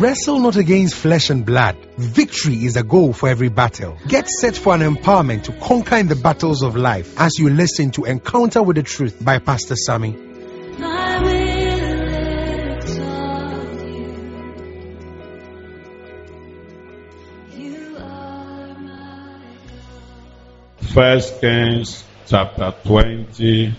[0.00, 1.76] wrestle not against flesh and blood.
[1.98, 3.98] Victory is a goal for every battle.
[4.08, 7.90] Get set for an empowerment to conquer in the battles of life as you listen
[7.92, 10.16] to Encounter with the Truth by Pastor Sammy.
[10.82, 14.16] I will exalt you.
[17.58, 19.54] You are my
[20.94, 23.74] First Kings chapter 20,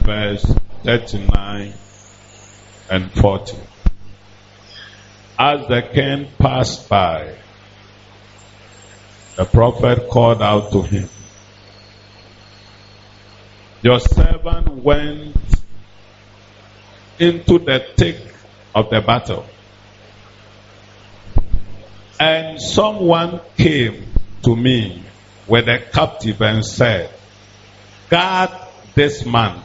[0.00, 0.44] verse
[0.82, 1.74] 39
[2.90, 3.56] and 40.
[5.38, 7.34] As the king passed by,
[9.34, 11.08] the prophet called out to him,
[13.82, 15.36] Your servant went
[17.18, 18.16] into the thick
[18.76, 19.44] of the battle,
[22.20, 24.06] and someone came
[24.44, 25.02] to me
[25.48, 27.10] with a captive and said,
[28.08, 28.50] Guard
[28.94, 29.60] this man.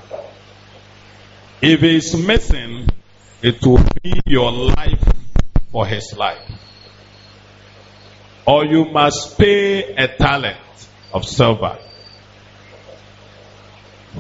[1.62, 2.88] If he is missing,
[3.44, 5.18] it will be your life
[5.71, 6.51] for his life.
[8.45, 10.57] Or you must pay a talent
[11.13, 11.77] of silver.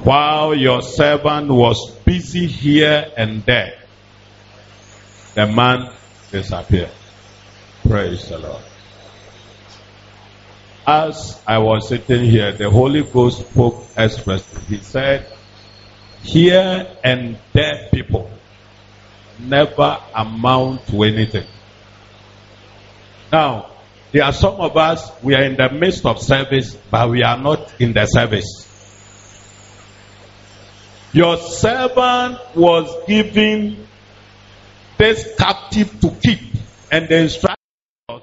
[0.03, 3.83] While your servant was busy here and there,
[5.33, 5.91] the man
[6.31, 6.91] disappeared.
[7.87, 8.63] Praise the Lord.
[10.85, 14.77] As I was sitting here, the Holy Ghost spoke expressly.
[14.77, 15.31] He said,
[16.21, 18.29] Here and there people
[19.39, 21.45] never amount to anything.
[23.31, 23.71] Now,
[24.11, 27.37] there are some of us, we are in the midst of service, but we are
[27.37, 28.65] not in the service.
[31.13, 33.87] Your servant was given
[34.97, 36.39] this captive to keep,
[36.91, 37.55] and the instruction
[38.09, 38.21] was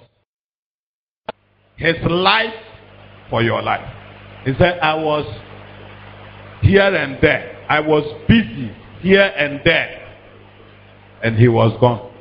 [1.76, 2.54] his life
[3.30, 3.88] for your life.
[4.44, 5.26] He said, I was
[6.62, 7.64] here and there.
[7.68, 10.05] I was busy here and there.
[11.22, 12.12] And he was gone.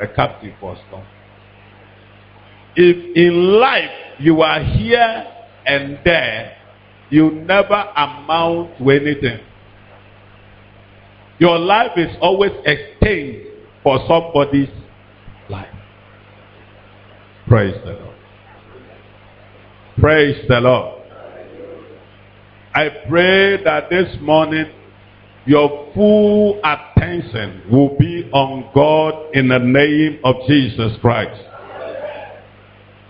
[0.00, 1.06] The captive was gone.
[2.76, 5.26] If in life you are here
[5.66, 6.56] and there,
[7.10, 9.40] you never amount to anything.
[11.38, 13.48] Your life is always exchanged
[13.82, 14.68] for somebody's
[15.50, 15.68] life.
[17.48, 18.16] Praise the Lord.
[20.00, 21.02] Praise the Lord.
[22.74, 24.66] I pray that this morning
[25.46, 31.40] your full attention will be on God in the name of Jesus Christ.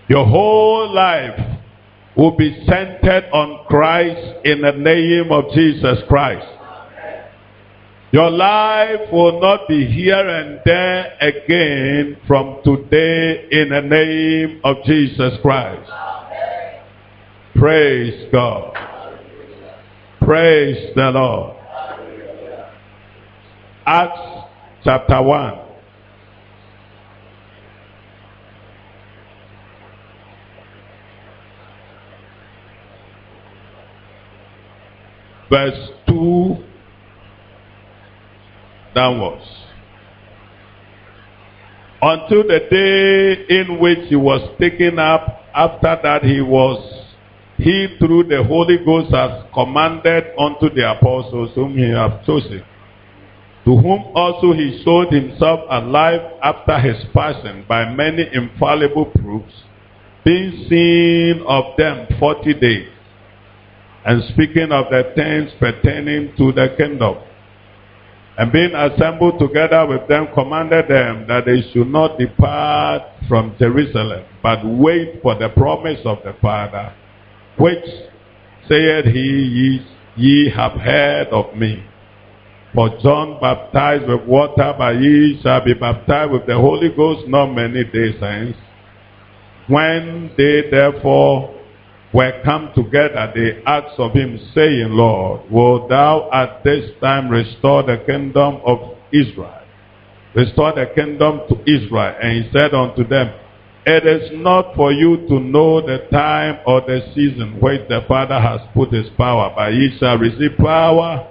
[0.09, 1.39] Your whole life
[2.17, 6.45] will be centered on Christ in the name of Jesus Christ.
[8.11, 14.83] Your life will not be here and there again from today in the name of
[14.85, 15.89] Jesus Christ.
[17.55, 18.75] Praise God.
[20.19, 21.62] Praise the Lord.
[23.85, 24.19] Acts
[24.83, 25.59] chapter 1.
[35.49, 36.63] Verse 2
[38.95, 39.43] downwards.
[42.01, 47.03] Until the day in which he was taken up, after that he was
[47.57, 52.63] he through the Holy Ghost has commanded unto the apostles whom he hath chosen,
[53.65, 59.53] to whom also he showed himself alive after his passion by many infallible proofs,
[60.25, 62.89] being seen of them forty days,
[64.05, 67.15] and speaking of the things pertaining to the kingdom.
[68.35, 74.25] And being assembled together with them, commanded them that they should not depart from Jerusalem,
[74.41, 76.93] but wait for the promise of the Father,
[77.59, 77.85] which
[78.67, 79.87] saith he, ye,
[80.17, 81.83] ye have heard of me.
[82.73, 87.53] For John baptized with water, but ye shall be baptized with the Holy Ghost not
[87.53, 88.57] many days hence.
[89.67, 91.53] When they therefore
[92.13, 97.83] were come together, they asked of him, saying, Lord, wilt thou at this time restore
[97.83, 99.61] the kingdom of Israel?
[100.33, 102.15] Restore the kingdom to Israel.
[102.23, 103.33] And he said unto them,
[103.85, 108.39] It is not for you to know the time or the season which the Father
[108.39, 111.29] has put his power, but ye shall receive power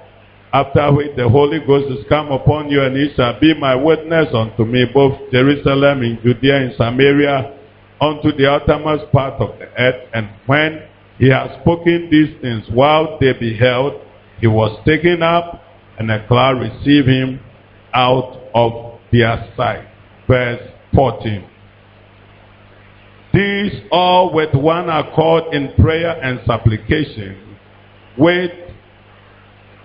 [0.52, 4.26] after which the Holy Ghost is come upon you, and ye shall be my witness
[4.34, 7.56] unto me, both Jerusalem, in Judea, in Samaria,
[8.00, 10.08] unto the uttermost part of the earth.
[10.12, 10.82] And when
[11.18, 13.94] he had spoken these things, while they beheld,
[14.40, 15.62] he was taken up,
[15.98, 17.40] and a cloud received him
[17.94, 19.86] out of their sight.
[20.28, 20.60] Verse
[20.94, 21.48] 14.
[23.32, 27.56] These all with one accord in prayer and supplication,
[28.18, 28.50] with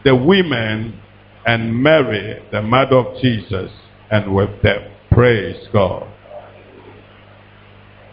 [0.07, 0.97] the women
[1.45, 3.69] and Mary, the mother of Jesus,
[4.09, 6.07] and with them Praise God.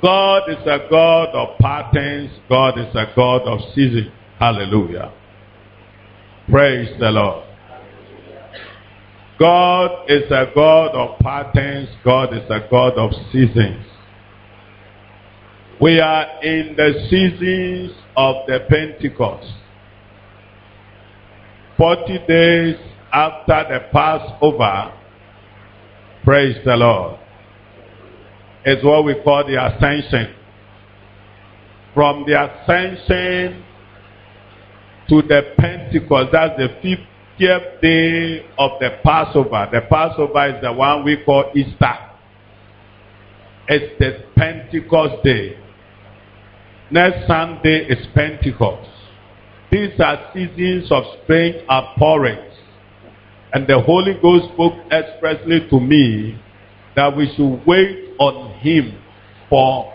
[0.02, 2.30] God is a God of patterns.
[2.48, 4.08] God is a God of seasons.
[4.38, 5.12] Hallelujah.
[6.50, 7.46] Praise the Lord.
[9.38, 11.90] God is a God of patterns.
[12.02, 13.84] God is a God of seasons.
[15.82, 19.52] We are in the seasons of the Pentecost.
[21.76, 22.76] 40 days
[23.12, 24.92] after the Passover,
[26.24, 27.18] praise the Lord,
[28.64, 30.34] is what we call the ascension.
[31.94, 33.64] From the ascension
[35.08, 36.68] to the Pentecost, that's the
[37.38, 39.68] 50th day of the Passover.
[39.72, 41.98] The Passover is the one we call Easter.
[43.68, 45.56] It's the Pentecost day.
[46.90, 48.93] Next Sunday is Pentecost.
[49.74, 52.54] These are seasons of strange outpourings.
[53.52, 56.40] And the Holy Ghost spoke expressly to me
[56.94, 58.96] that we should wait on Him
[59.50, 59.92] for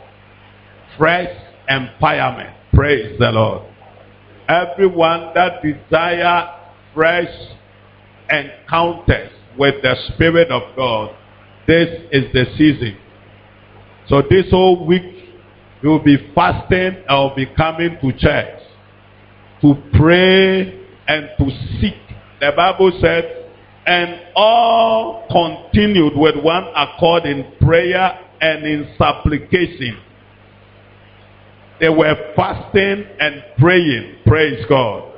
[0.97, 1.29] fresh
[1.69, 2.53] empowerment.
[2.73, 3.71] Praise the Lord.
[4.49, 6.49] Everyone that desire
[6.93, 7.33] fresh
[8.29, 11.15] encounters with the Spirit of God,
[11.67, 12.97] this is the season.
[14.09, 15.23] So this whole week,
[15.81, 18.59] you will be fasting and will be coming to church
[19.61, 21.95] to pray and to seek.
[22.39, 23.51] The Bible said,
[23.85, 29.99] and all continued with one accord in prayer and in supplication.
[31.79, 34.17] They were fasting and praying.
[34.25, 35.11] Praise God.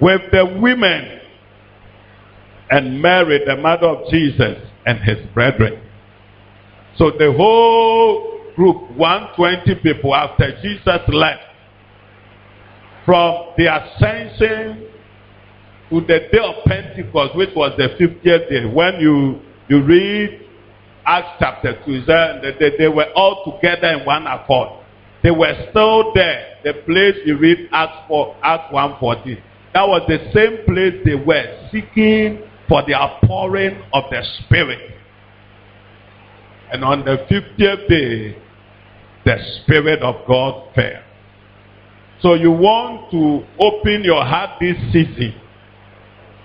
[0.00, 1.20] With the women
[2.70, 5.80] and Mary, the mother of Jesus, and his brethren.
[6.96, 11.42] So the whole group, 120 people, after Jesus left,
[13.04, 14.88] from the ascension
[15.90, 20.40] to the day of Pentecost, which was the 50th day, when you, you read
[21.06, 24.80] Acts chapter 2, they, they, they were all together in one accord.
[25.22, 26.58] They were still there.
[26.64, 29.42] The place you read Acts 4, Acts 1:14.
[29.72, 34.92] That was the same place they were seeking for the outpouring of the Spirit.
[36.72, 38.36] And on the 50th day,
[39.24, 41.03] the Spirit of God fell.
[42.24, 45.34] So you want to open your heart this season.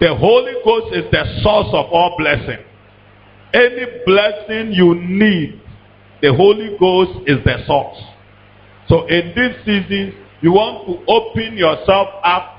[0.02, 2.60] The Holy Ghost is the source of all blessing.
[3.54, 5.62] Any blessing you need,
[6.22, 7.98] the Holy Ghost is the source.
[8.90, 12.58] So in this season, you want to open yourself up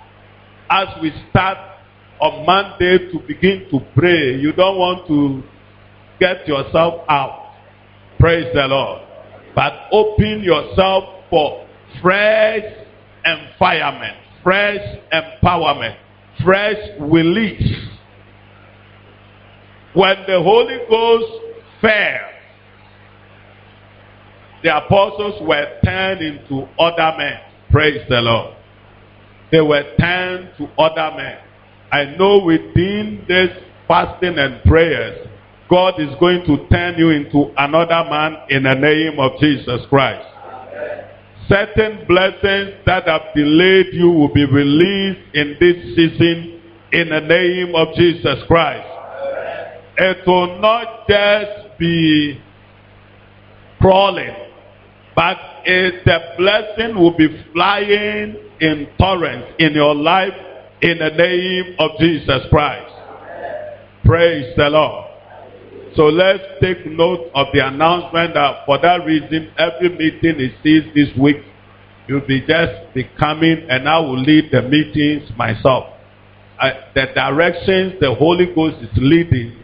[0.70, 1.58] as we start
[2.22, 4.36] on Monday to begin to pray.
[4.40, 5.42] You don't want to
[6.20, 7.52] get yourself out.
[8.18, 9.02] Praise the Lord.
[9.54, 11.66] But open yourself for
[12.00, 12.80] fresh
[13.38, 14.80] environment, fresh
[15.12, 15.96] empowerment,
[16.44, 17.76] fresh release.
[19.94, 21.32] When the Holy Ghost
[21.80, 22.30] fell,
[24.62, 27.40] the apostles were turned into other men.
[27.70, 28.56] Praise the Lord.
[29.50, 31.38] They were turned to other men.
[31.90, 33.50] I know within this
[33.88, 35.26] fasting and prayers,
[35.68, 40.26] God is going to turn you into another man in the name of Jesus Christ.
[41.50, 46.60] Certain blessings that have delayed you will be released in this season
[46.92, 48.86] in the name of Jesus Christ.
[49.98, 52.40] It will not just be
[53.80, 54.32] crawling,
[55.16, 60.32] but it, the blessing will be flying in torrents in your life
[60.82, 62.94] in the name of Jesus Christ.
[64.04, 65.09] Praise the Lord.
[65.96, 70.84] So let's take note of the announcement that for that reason, every meeting is sees
[70.94, 71.38] this week,
[72.06, 75.86] you'll be just be coming and I will lead the meetings myself.
[76.60, 79.56] I, the directions the Holy Ghost is leading,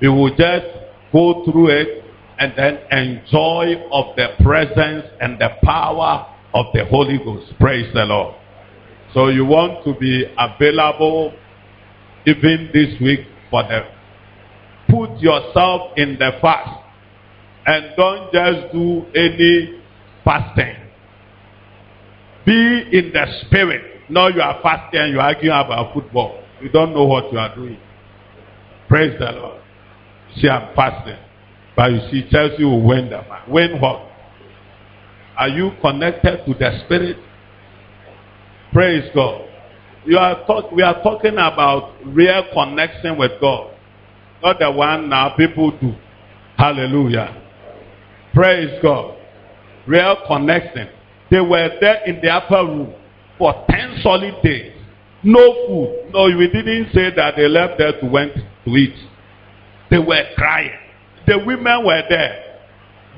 [0.00, 0.66] we will just
[1.12, 2.04] go through it
[2.38, 7.52] and then enjoy of the presence and the power of the Holy Ghost.
[7.58, 8.34] Praise the Lord.
[9.12, 11.32] So you want to be available
[12.26, 13.93] even this week for the
[14.88, 16.80] put yourself in the fast
[17.66, 19.80] and don't just do any
[20.24, 20.76] fasting.
[22.46, 22.52] Be
[22.98, 24.02] in the spirit.
[24.10, 26.42] Now you are fasting and you are arguing about football.
[26.62, 27.78] You don't know what you are doing.
[28.88, 29.60] Praise the Lord.
[30.36, 31.18] See, I'm fasting.
[31.76, 33.48] But you see, Chelsea will win the match.
[33.48, 34.10] Win what?
[35.36, 37.16] Are you connected to the spirit?
[38.72, 39.48] Praise God.
[40.06, 43.73] You are talk, we are talking about real connection with God.
[44.42, 45.94] Not the one now people do.
[46.56, 47.42] Hallelujah.
[48.34, 49.16] Praise God.
[49.86, 50.88] Real connection.
[51.30, 52.94] They were there in the upper room
[53.38, 54.72] for 10 solid days.
[55.22, 56.10] No food.
[56.12, 58.94] No, we didn't say that they left there to went to eat.
[59.90, 60.70] They were crying.
[61.26, 62.60] The women were there.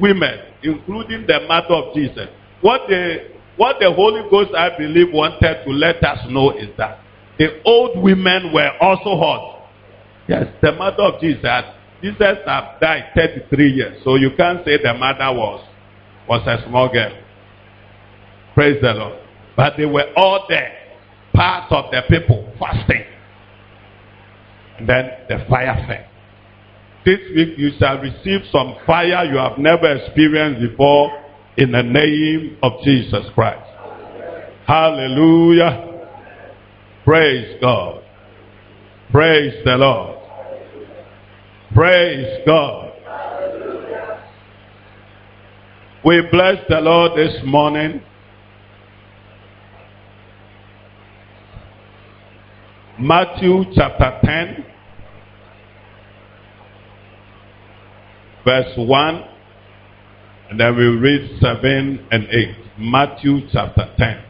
[0.01, 2.29] Women, including the mother of Jesus.
[2.61, 7.01] What the, what the Holy Ghost, I believe, wanted to let us know is that
[7.39, 9.56] the old women were also hot.
[10.29, 11.65] Yes, the mother of Jesus.
[12.03, 14.01] Jesus had died 33 years.
[14.05, 15.65] So you can't say the mother was,
[16.29, 17.17] was a small girl.
[18.55, 19.19] Praise the Lord.
[19.57, 20.73] But they were all there.
[21.33, 23.05] Part of the people fasting.
[24.79, 26.07] And then the fire fell.
[27.05, 31.23] This week you shall receive some fire you have never experienced before
[31.57, 33.63] in the name of Jesus Christ.
[34.67, 36.09] Hallelujah.
[37.05, 38.03] Praise God.
[39.13, 40.16] Praise the Lord.
[41.77, 42.91] Praise God.
[46.07, 48.01] We bless the Lord this morning.
[52.99, 54.65] Matthew chapter 10,
[58.43, 59.25] verse 1,
[60.49, 62.57] and then we'll read 7 and 8.
[62.79, 64.26] Matthew chapter 10.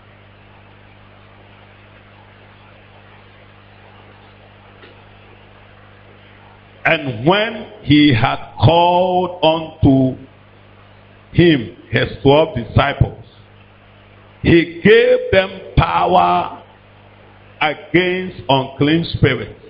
[6.86, 10.16] And when he had called unto
[11.32, 13.24] him his twelve disciples,
[14.40, 16.62] he gave them power
[17.60, 19.60] against unclean spirits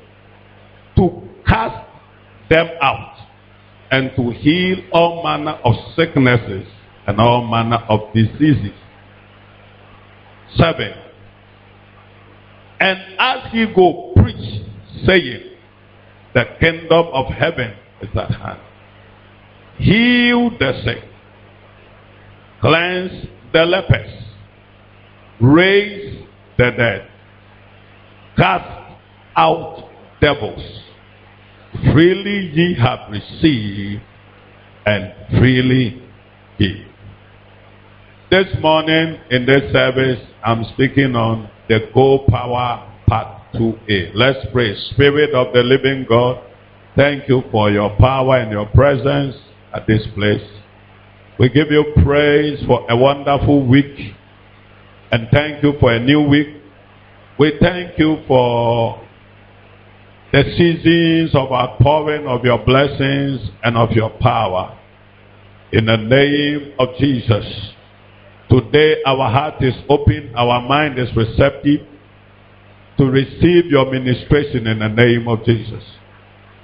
[0.96, 1.88] to cast
[2.50, 3.16] them out
[3.90, 6.66] and to heal all manner of sicknesses
[7.06, 8.74] and all manner of diseases.
[10.54, 10.92] Seven.
[12.78, 14.62] And as he go preach,
[15.06, 15.55] saying,
[16.36, 18.60] the kingdom of heaven is at hand.
[19.78, 21.02] Heal the sick,
[22.60, 24.22] cleanse the lepers,
[25.40, 26.26] raise
[26.58, 27.08] the dead,
[28.36, 28.98] cast
[29.34, 29.88] out
[30.20, 30.82] devils.
[31.92, 34.02] Freely ye have received,
[34.84, 36.02] and freely
[36.58, 36.86] give.
[38.30, 44.12] This morning in this service, I'm speaking on the Go Power Part 2A.
[44.14, 44.74] Let's pray.
[44.90, 46.42] Spirit of the living God,
[46.94, 49.36] thank you for your power and your presence
[49.74, 50.42] at this place.
[51.38, 54.14] We give you praise for a wonderful week,
[55.12, 56.48] and thank you for a new week.
[57.38, 59.02] We thank you for
[60.32, 64.78] the seasons of outpouring of your blessings and of your power.
[65.72, 67.44] In the name of Jesus.
[68.48, 71.80] Today our heart is open, our mind is receptive
[72.98, 75.82] to receive your ministration in the name of Jesus.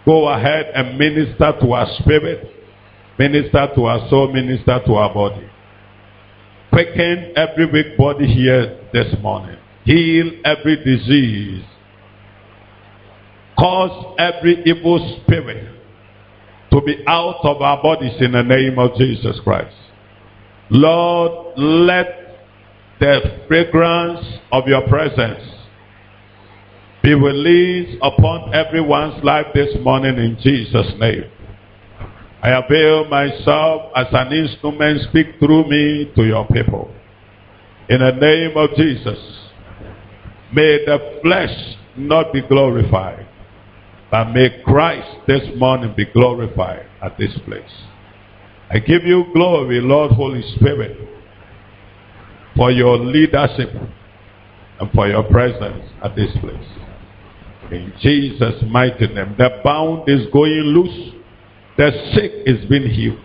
[0.04, 2.50] Go ahead and minister to our spirit,
[3.18, 5.48] minister to our soul, minister to our body.
[6.70, 9.58] Quicken every weak body here this morning.
[9.84, 11.64] Heal every disease.
[13.58, 15.68] Cause every evil spirit
[16.72, 19.76] to be out of our bodies in the name of Jesus Christ.
[20.70, 22.38] Lord, let
[22.98, 25.42] the fragrance of your presence
[27.02, 31.24] be released upon everyone's life this morning in Jesus' name.
[32.42, 36.92] I avail myself as an instrument, speak through me to your people.
[37.88, 39.18] In the name of Jesus,
[40.52, 43.26] may the flesh not be glorified,
[44.10, 47.64] but may Christ this morning be glorified at this place.
[48.70, 50.96] I give you glory, Lord Holy Spirit,
[52.56, 53.70] for your leadership
[54.80, 56.81] and for your presence at this place.
[57.72, 59.34] In Jesus' mighty name.
[59.38, 61.14] The bound is going loose.
[61.78, 63.18] The sick is being healed.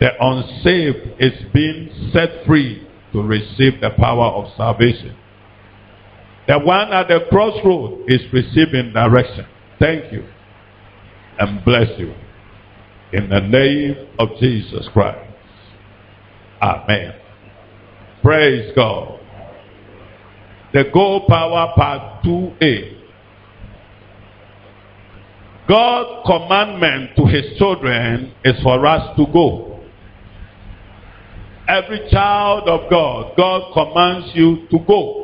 [0.00, 5.14] The unsaved is being set free to receive the power of salvation.
[6.48, 9.46] The one at the crossroad is receiving direction.
[9.78, 10.24] Thank you.
[11.38, 12.12] And bless you.
[13.12, 15.30] In the name of Jesus Christ.
[16.60, 17.14] Amen.
[18.24, 19.20] Praise God.
[20.72, 23.01] The Go Power Part 2A.
[25.68, 29.80] God's commandment to his children is for us to go.
[31.68, 35.22] Every child of God, God commands you to go.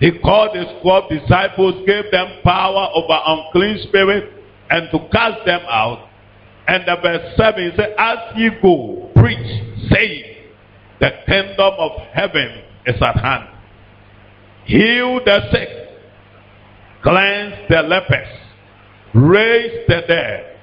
[0.00, 4.32] He called his twelve disciples, gave them power over unclean spirit,
[4.70, 6.08] and to cast them out.
[6.68, 10.28] And the verse 7 says, As ye go, preach, saying,
[11.00, 13.48] the kingdom of heaven is at hand.
[14.66, 15.87] Heal the sick,
[17.02, 18.28] cleanse the lepers,
[19.14, 20.58] raise the dead,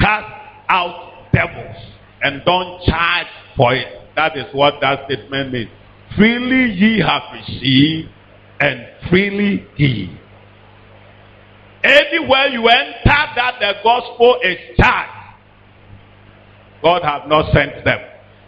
[0.00, 0.26] cast
[0.68, 1.76] out devils,
[2.22, 3.26] and don't charge
[3.56, 3.86] for it.
[4.16, 5.70] That is what that statement means.
[6.16, 8.08] Freely ye have received,
[8.60, 10.16] and freely give.
[11.82, 15.10] Anywhere you enter that the gospel is charged,
[16.82, 17.98] God have not sent them.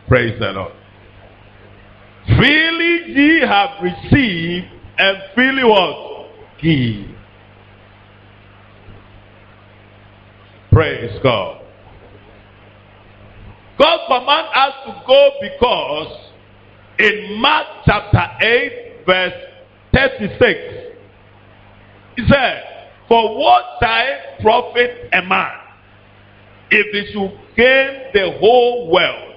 [0.09, 0.73] Praise the Lord.
[2.38, 4.66] Freely ye have received,
[4.99, 6.28] and freely what?
[6.62, 7.15] Give.
[10.76, 11.62] Praise God.
[13.78, 16.30] God commands us to go because
[16.99, 19.33] in Mark chapter 8, verse
[19.95, 20.61] 36,
[22.16, 25.61] he said, For what it profit a man
[26.71, 29.35] if he should gain the whole world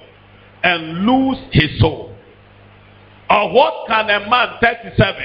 [0.62, 2.14] and lose his soul?
[3.30, 5.22] Or what can a man, 37,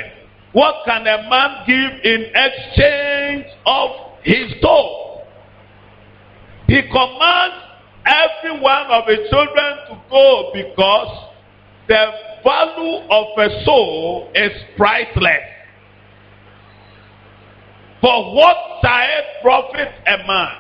[0.53, 3.89] what can a man give in exchange of
[4.23, 5.04] his soul?
[6.67, 7.55] He commands
[8.05, 11.29] every one of his children to go because
[11.87, 12.05] the
[12.43, 15.43] value of a soul is priceless.
[18.01, 20.55] For what shall it profit a man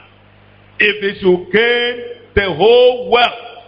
[0.79, 2.03] if he should gain
[2.35, 3.63] the whole wealth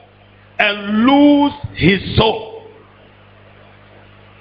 [0.59, 2.63] and lose his soul?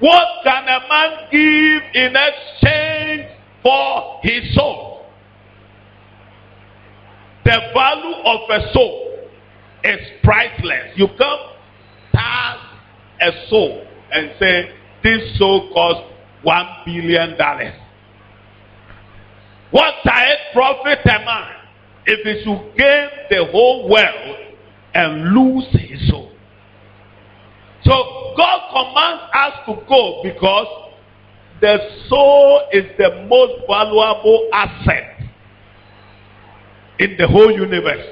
[0.01, 3.31] What can a man give in exchange
[3.63, 4.96] for his soul?
[7.47, 9.19] The value of a soul
[9.85, 10.91] is priceless.
[10.97, 11.43] You can't
[12.13, 12.59] tax
[13.21, 14.71] a soul and say,
[15.05, 16.13] this soul cost
[16.43, 17.73] one billion dollars.
[19.71, 21.53] What it profit a man
[22.07, 24.37] if he should gain the whole world
[24.95, 26.33] and lose his soul?
[27.85, 30.67] So God commands us to go because
[31.61, 35.16] the soul is the most valuable asset
[36.99, 38.07] in the whole universe.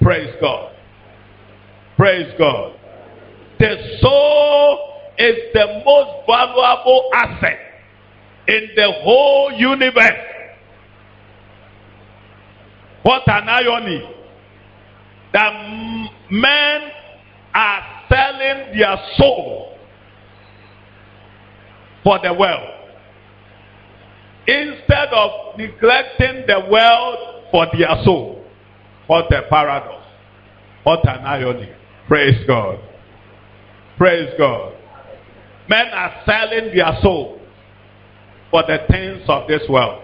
[0.00, 0.72] Praise God.
[1.96, 2.78] Praise God.
[3.58, 7.58] The soul is the most valuable asset
[8.48, 10.30] in the whole universe.
[13.02, 14.10] What an irony
[15.32, 16.80] that men
[17.54, 19.76] are selling their soul
[22.02, 22.70] for the world
[24.46, 28.44] instead of neglecting the world for their soul.
[29.06, 30.04] What a paradox.
[30.82, 31.68] What an irony.
[32.08, 32.80] Praise God.
[33.96, 34.72] Praise God.
[35.68, 37.40] Men are selling their soul
[38.50, 40.02] for the things of this world.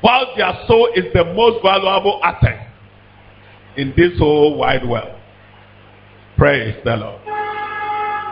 [0.00, 2.66] While their soul is the most valuable asset
[3.76, 5.14] in this whole wide world.
[6.38, 7.20] Praise the Lord.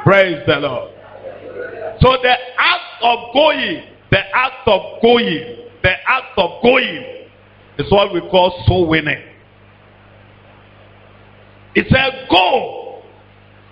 [0.02, 0.92] Praise the Lord.
[2.00, 7.17] So the act of going, the act of going, the act of going
[7.78, 9.22] is what we call soul winning.
[11.74, 13.02] It's a go.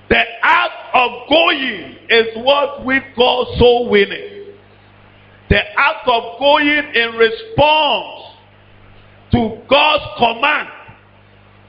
[0.09, 4.55] The act of going is what we call soul winning.
[5.51, 8.35] The act of going in response
[9.33, 10.69] to God's command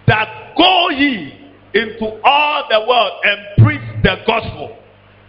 [0.05, 1.33] that go ye
[1.73, 4.77] into all the world and preach the gospel.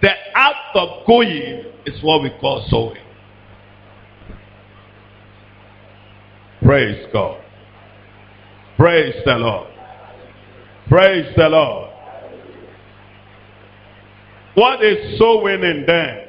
[0.02, 3.07] The act of going is what we call sowing.
[6.62, 7.40] Praise God.
[8.76, 9.68] Praise the Lord.
[10.88, 11.90] Praise the Lord.
[14.54, 16.26] What is soul winning then?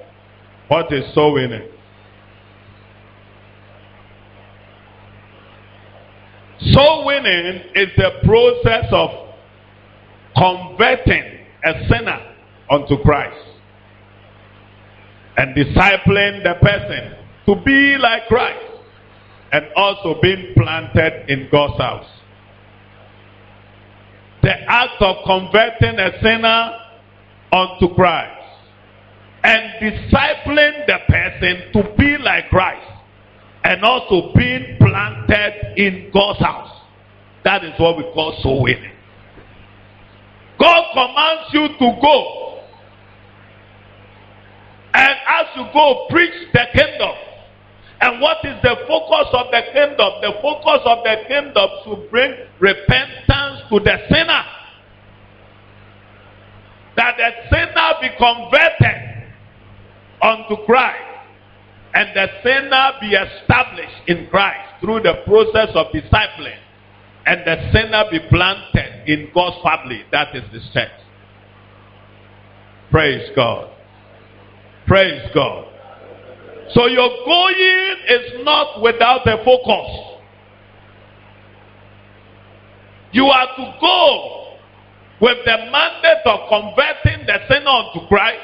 [0.68, 1.68] What is soul winning?
[6.72, 9.10] Soul winning is the process of
[10.36, 12.36] converting a sinner
[12.70, 13.38] unto Christ
[15.38, 17.16] and discipling the person
[17.46, 18.69] to be like Christ
[19.52, 22.08] and also being planted in God's house.
[24.42, 26.80] The act of converting a sinner
[27.52, 28.40] unto Christ
[29.44, 32.88] and discipling the person to be like Christ
[33.64, 36.76] and also being planted in God's house.
[37.44, 38.94] That is what we call soul winning.
[40.60, 42.60] God commands you to go.
[44.94, 47.16] And as you go, preach the kingdom.
[48.02, 50.12] And what is the focus of the kingdom?
[50.22, 54.44] The focus of the kingdom to bring repentance to the sinner.
[56.96, 59.28] That the sinner be converted
[60.22, 61.04] unto Christ.
[61.94, 66.58] And the sinner be established in Christ through the process of discipling.
[67.26, 70.04] And the sinner be planted in God's family.
[70.12, 70.90] That is the church.
[72.92, 73.72] Praise God.
[74.88, 75.66] Praise God.
[76.74, 80.10] So your going is not without a focus.
[83.12, 84.58] You are to go
[85.20, 88.40] with the mandate of converting the sinner unto Christ,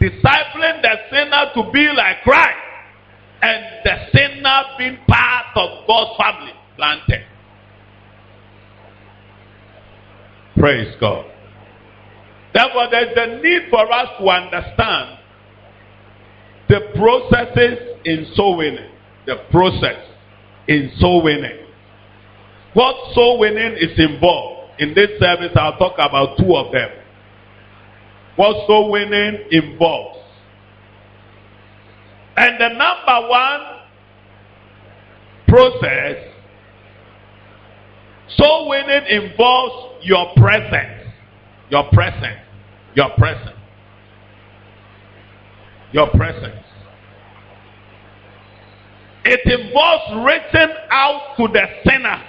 [0.00, 2.58] discipling the sinner to be like Christ,
[3.42, 7.26] and the sinner being part of God's family planted.
[10.56, 11.26] Praise God.
[12.54, 15.18] Therefore, there's the need for us to understand
[16.68, 18.90] the processes in soul winning.
[19.26, 20.04] The process
[20.68, 21.58] in soul winning.
[22.74, 24.80] What soul winning is involved.
[24.80, 26.90] In this service, I'll talk about two of them.
[28.36, 30.18] What soul winning involves.
[32.36, 33.60] And the number one
[35.46, 36.16] process,
[38.36, 41.12] soul winning involves your presence.
[41.70, 42.40] Your presence.
[42.96, 43.53] Your presence.
[45.94, 46.56] Your presence.
[49.24, 52.20] It involves reaching out to the sinner.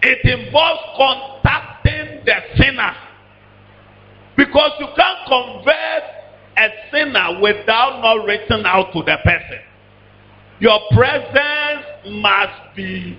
[0.00, 2.94] It involves contacting the sinner.
[4.36, 6.04] Because you can't convert
[6.56, 9.58] a sinner without not reaching out to the person.
[10.60, 13.18] Your presence must be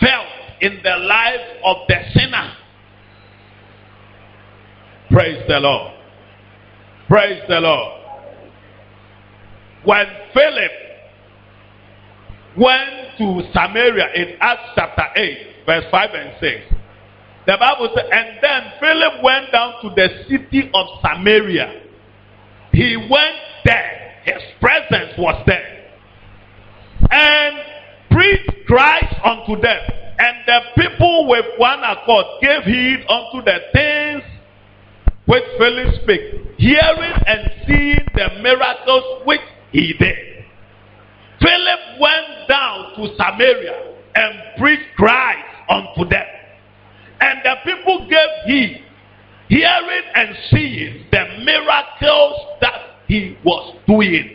[0.00, 0.26] felt
[0.62, 2.56] in the life of the sinner.
[5.10, 5.97] Praise the Lord.
[7.08, 8.02] Praise the Lord.
[9.84, 10.70] When Philip
[12.58, 16.74] went to Samaria in Acts chapter 8, verse 5 and 6,
[17.46, 21.80] the Bible says, and then Philip went down to the city of Samaria.
[22.72, 25.90] He went there, his presence was there,
[27.10, 27.56] and
[28.10, 29.80] preached Christ unto them.
[30.18, 33.97] And the people with one accord gave heed unto the things
[35.28, 40.16] which Philip spake, hearing and seeing the miracles which he did.
[41.38, 46.24] Philip went down to Samaria and preached Christ unto them.
[47.20, 48.82] And the people gave heed,
[49.50, 54.34] hearing and seeing the miracles that he was doing.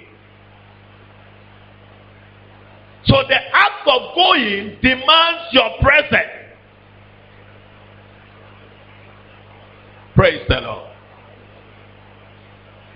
[3.06, 6.43] So the act of going demands your presence.
[10.24, 10.88] Praise the Lord.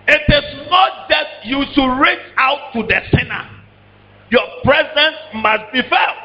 [0.08, 3.50] It is not that you should reach out to the sinner.
[4.30, 6.16] Your presence must be felt.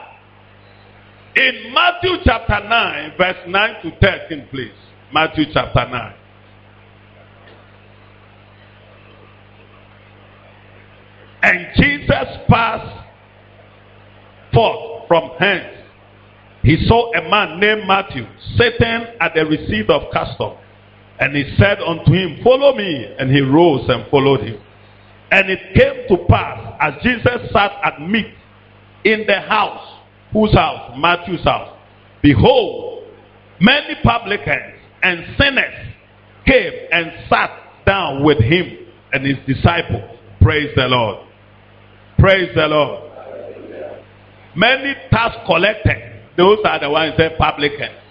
[1.34, 4.70] In Matthew chapter 9, verse 9 to 13, please.
[5.12, 6.14] Matthew chapter 9.
[11.42, 13.08] And Jesus passed
[14.54, 15.78] forth from hence.
[16.62, 18.24] He saw a man named Matthew
[18.56, 20.58] sitting at the receipt of custom.
[21.20, 23.14] And he said unto him, Follow me.
[23.18, 24.60] And he rose and followed him.
[25.30, 28.34] And it came to pass, as Jesus sat at meat
[29.04, 29.98] in the house,
[30.32, 30.92] whose house?
[30.98, 31.74] Matthew's house.
[32.22, 33.04] Behold,
[33.60, 35.74] many publicans and sinners
[36.46, 37.50] came and sat
[37.86, 38.78] down with him
[39.12, 40.18] and his disciples.
[40.40, 41.26] Praise the Lord.
[42.18, 43.10] Praise the Lord.
[44.54, 48.01] Many tax collectors, those are the ones that publicans.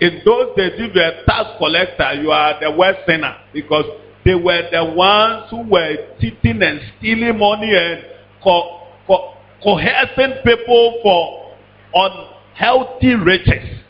[0.00, 3.84] In those days, if you're a tax collector, you are the worst sinner because
[4.24, 8.04] they were the ones who were cheating and stealing money and
[8.42, 11.56] co- co- coercing people for
[11.94, 13.80] unhealthy riches.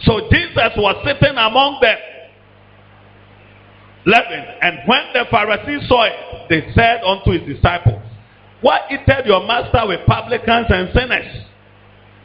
[0.00, 1.98] So Jesus was sitting among them.
[4.04, 4.44] 11.
[4.62, 8.02] And when the Pharisees saw it, they said unto his disciples,
[8.60, 11.46] Why eateth your master with publicans and sinners?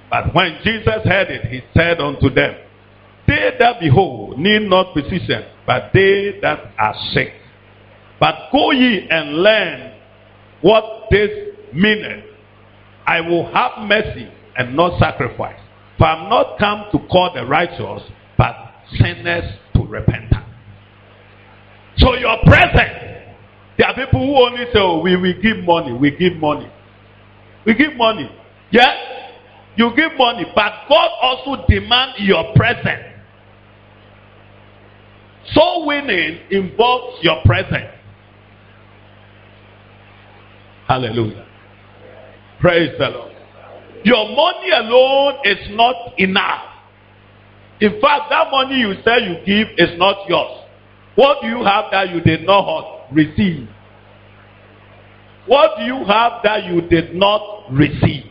[0.09, 2.55] But when Jesus heard it, he said unto them,
[3.27, 7.33] They that be whole need not physician, but they that are sick.
[8.19, 9.93] But go ye and learn
[10.61, 11.29] what this
[11.73, 12.23] meaneth.
[13.05, 15.59] I will have mercy and not sacrifice.
[15.97, 18.03] For I am not come to call the righteous,
[18.37, 18.55] but
[18.99, 20.45] sinners to repentance.
[21.97, 23.25] So your presence,
[23.77, 26.71] there are people who only say, oh, we, we give money, we give money.
[27.65, 28.29] We give money.
[28.71, 29.26] Yeah?
[29.77, 33.03] You give money, but God also demands your presence.
[35.53, 37.93] Soul winning involves your presence.
[40.87, 41.45] Hallelujah.
[42.59, 43.31] Praise the Lord.
[44.03, 46.63] Your money alone is not enough.
[47.79, 50.63] In fact, that money you say you give is not yours.
[51.15, 53.67] What do you have that you did not receive?
[55.45, 58.26] What do you have that you did not receive?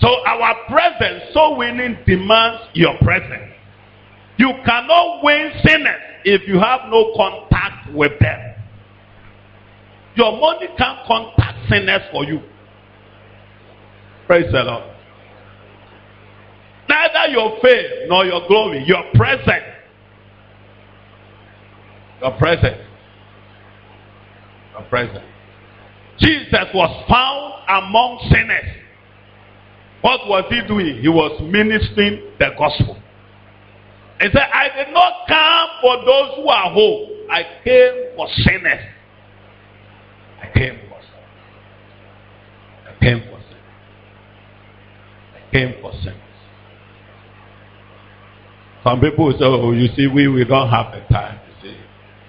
[0.00, 3.52] So our presence, soul winning demands your presence.
[4.36, 8.54] You cannot win sinners if you have no contact with them.
[10.14, 12.40] Your money can't contact sinners for you.
[14.26, 14.84] Praise the Lord.
[16.88, 19.64] Neither your fame nor your glory, your presence.
[22.20, 22.82] Your presence.
[24.72, 25.24] Your presence.
[26.18, 28.74] Jesus was found among sinners.
[30.00, 31.00] What was he doing?
[31.00, 32.96] He was ministering the gospel.
[34.20, 37.10] He said, I did not come for those who are whole.
[37.30, 38.84] I came for sinners.
[40.42, 41.28] I came for sinners.
[42.86, 43.64] I came for sinners.
[45.36, 46.14] I came for sinners.
[48.84, 51.40] Some people say, oh, you see, we, we don't have the time.
[51.62, 51.76] You see,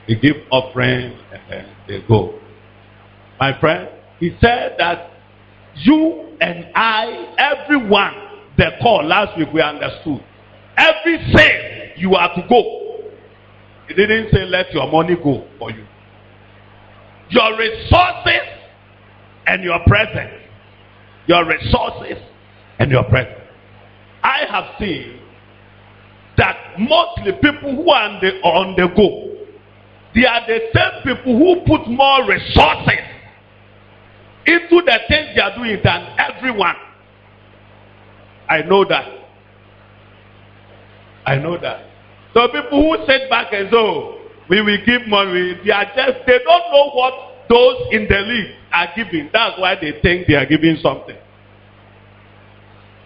[0.07, 2.39] they give offering and then they go.
[3.39, 5.11] My friend, he said that
[5.75, 8.13] you and I, everyone,
[8.57, 10.23] the call last week we understood.
[10.77, 13.09] Every sale, you are to go.
[13.87, 15.85] He didn't say let your money go for you.
[17.29, 18.47] Your resources
[19.47, 20.33] and your presence.
[21.27, 22.17] Your resources
[22.79, 23.35] and your presence.
[24.23, 25.19] I have seen
[26.37, 29.25] that mostly people who are on the, on the go,
[30.15, 33.08] they are the same people who put more resources
[34.49, 36.75] into the things they are doing than everyone.
[38.49, 39.05] I know that.
[41.25, 41.85] I know that.
[42.33, 46.25] So people who sit back and say, oh, we will give money, they are just,
[46.25, 47.13] they don't know what
[47.49, 49.29] those in the league are giving.
[49.31, 51.17] That's why they think they are giving something.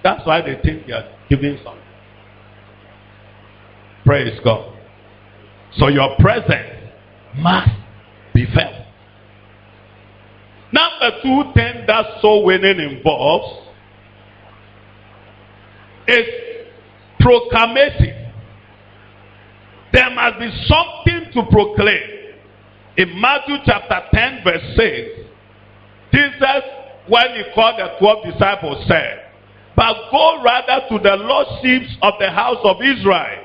[0.03, 1.82] That's why they think they are giving something.
[4.06, 4.77] Praise God.
[5.77, 6.91] So your presence
[7.36, 7.71] must
[8.34, 8.83] be felt.
[11.03, 13.67] Number two thing that soul winning involves
[16.07, 16.25] is
[17.19, 18.31] proclamation.
[19.91, 22.09] There must be something to proclaim.
[22.95, 25.09] In Matthew chapter 10, verse 6,
[26.13, 26.63] Jesus,
[27.09, 29.25] when he called the 12 disciples, said,
[29.75, 33.43] But go rather to the lost sheep of the house of Israel,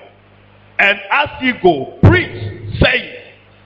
[0.78, 3.14] and as ye go, preach, saying,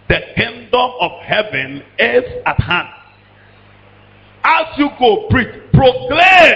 [0.09, 3.02] The kingdom of heaven is at hand.
[4.45, 6.55] As you go, preach, proclaim.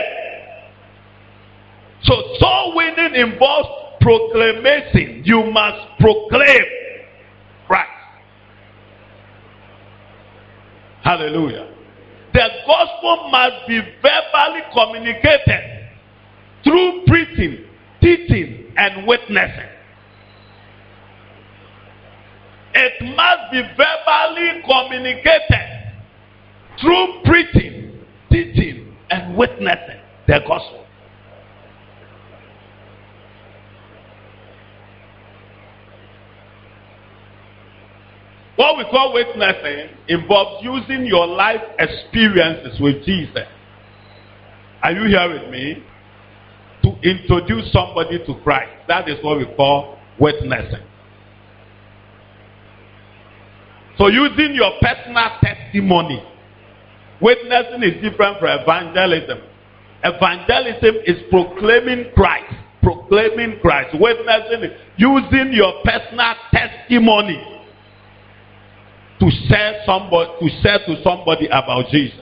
[2.03, 3.69] So soul winning involves
[4.01, 5.23] proclamation.
[5.25, 6.65] You must proclaim
[7.67, 7.91] Christ.
[11.03, 11.69] Hallelujah.
[12.33, 15.89] The gospel must be verbally communicated
[16.63, 17.65] through preaching,
[18.03, 19.71] teaching, and witnessing.
[22.75, 25.93] It must be verbally communicated
[26.81, 27.76] through preaching,
[29.37, 30.87] witnessing the gospel.
[38.57, 43.47] What we call witnessing involves using your life experiences with Jesus.
[44.83, 45.83] Are you here with me?
[46.83, 48.73] To introduce somebody to Christ.
[48.89, 50.85] That is what we call witnessing.
[53.99, 56.23] So using your personal testimony.
[57.21, 59.41] Witnessing is different from evangelism.
[60.05, 62.55] Evangelism is proclaiming Christ.
[62.83, 63.97] Proclaiming Christ.
[63.99, 67.43] Witnessing using your personal testimony
[69.19, 72.21] to say somebody to say to somebody about Jesus.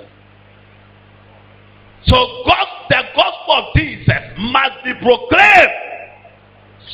[2.07, 5.73] So God, the gospel of Jesus must be proclaimed.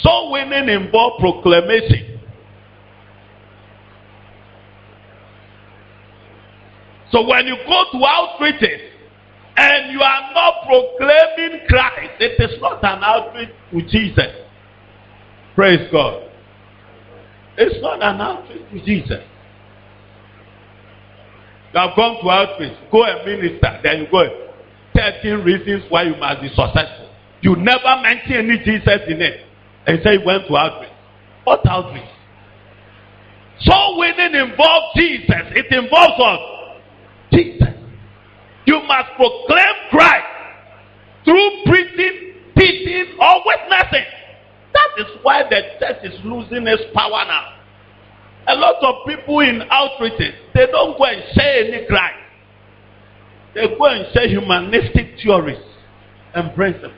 [0.02, 2.19] Soul winning involve proclamation.
[7.10, 8.88] So when you go to outreaches
[9.56, 14.46] and you are not proclaiming Christ, it is not an outreach to Jesus.
[15.54, 16.30] Praise God.
[17.58, 19.24] It's not an outreach to Jesus.
[21.74, 24.48] You have gone to outreach, go and minister, then you go.
[24.94, 27.08] 13 reasons why you must be successful.
[27.42, 29.46] You never mention any Jesus in it.
[29.86, 30.90] And say you went to outreach.
[31.44, 32.08] What outreach?
[33.60, 35.42] So winning involves Jesus.
[35.54, 36.59] It involves us.
[37.32, 37.68] Jesus.
[38.66, 40.26] You must proclaim Christ
[41.24, 44.06] through preaching, teaching, or witnessing.
[44.72, 47.56] That is why the church is losing its power now.
[48.48, 52.16] A lot of people in outreaches, they don't go and share any Christ.
[53.54, 55.62] They go and share humanistic theories
[56.34, 56.94] and principles.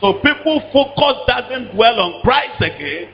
[0.00, 3.10] So people focus doesn't dwell on Christ again,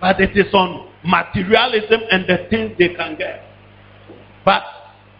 [0.00, 3.42] but it is on materialism and the things they can get.
[4.44, 4.62] But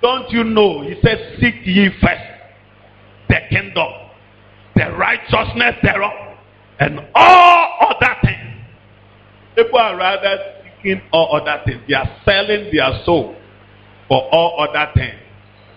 [0.02, 2.22] don't you know, he says, seek ye first
[3.28, 3.88] the kingdom,
[4.76, 6.37] the righteousness thereof,
[6.78, 8.64] and all other things.
[9.56, 11.80] People are rather seeking all other things.
[11.88, 13.37] They are selling their soul
[14.08, 15.20] for all other things.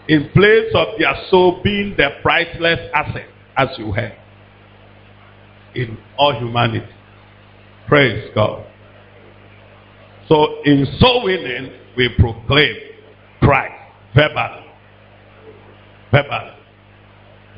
[0.09, 4.17] In place of their soul being the priceless asset, as you heard,
[5.75, 6.85] in all humanity.
[7.87, 8.65] Praise God.
[10.27, 12.75] So in soul winning, we proclaim
[13.41, 13.77] Christ
[14.17, 14.63] verbal.
[16.11, 16.55] Verbal.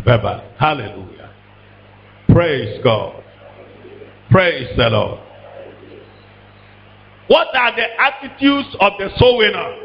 [0.06, 0.52] Verbal.
[0.60, 1.34] Hallelujah.
[2.30, 3.24] Praise God.
[4.30, 5.20] Praise the Lord.
[7.28, 9.76] What are the attitudes of the soul winner?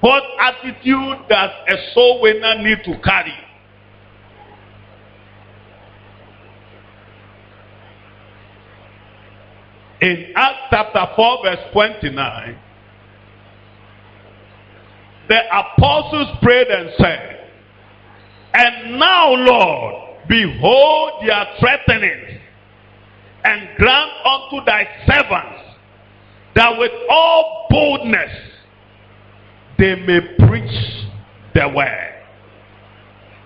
[0.00, 3.34] What attitude does a soul winner need to carry?
[10.00, 12.58] In Acts chapter 4, verse 29,
[15.28, 17.50] the apostles prayed and said,
[18.54, 22.40] And now, Lord, behold their threatenings,
[23.44, 25.60] and grant unto thy servants
[26.54, 28.32] that with all boldness
[29.78, 31.06] they may preach
[31.54, 32.14] the word.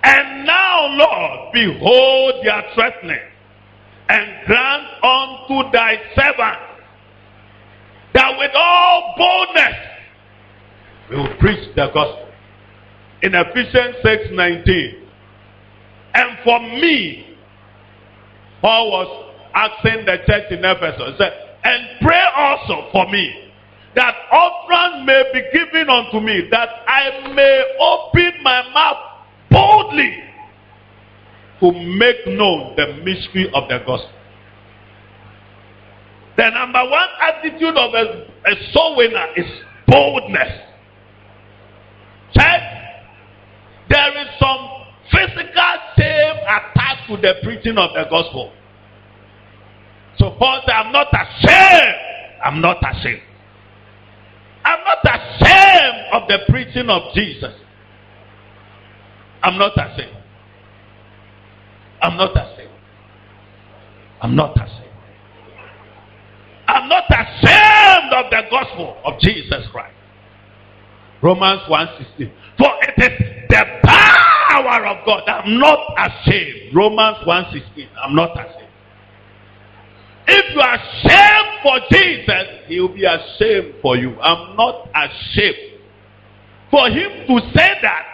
[0.05, 3.21] And now, Lord, behold their threatening,
[4.09, 6.73] and grant unto thy servants
[8.15, 9.92] that with all boldness
[11.13, 12.29] we will preach the gospel.
[13.23, 14.99] In Ephesians 6 19.
[16.15, 17.37] And for me,
[18.61, 21.33] Paul was asking the church in Ephesus, said,
[21.65, 23.51] and pray also for me
[23.95, 28.97] that utterance may be given unto me, that I may open my mouth
[29.51, 30.17] boldly
[31.61, 34.11] to make known the mystery of the gospel.
[36.37, 39.47] The number one attitude of a, a soul winner is
[39.87, 40.72] boldness.
[42.35, 42.63] Church,
[43.89, 44.69] there is some
[45.11, 48.53] physical shame attached to the preaching of the gospel.
[50.19, 51.97] So Paul said, I'm not ashamed.
[52.45, 53.23] I'm not ashamed.
[54.65, 57.53] I'm not ashamed of the preaching of Jesus.
[59.43, 60.17] I'm not ashamed.
[62.01, 62.71] I'm not ashamed.
[64.21, 64.83] I'm not ashamed.
[66.69, 69.95] I'm not ashamed of the gospel of Jesus Christ.
[71.23, 72.31] Romans 1:16.
[72.59, 75.23] For it is the power of God.
[75.29, 76.75] I'm not ashamed.
[76.75, 77.89] Romans 1:16.
[78.03, 78.69] I'm not ashamed.
[80.27, 84.21] If you are ashamed for Jesus, he will be ashamed for you.
[84.21, 85.81] I'm not ashamed.
[86.71, 88.07] For him to say that,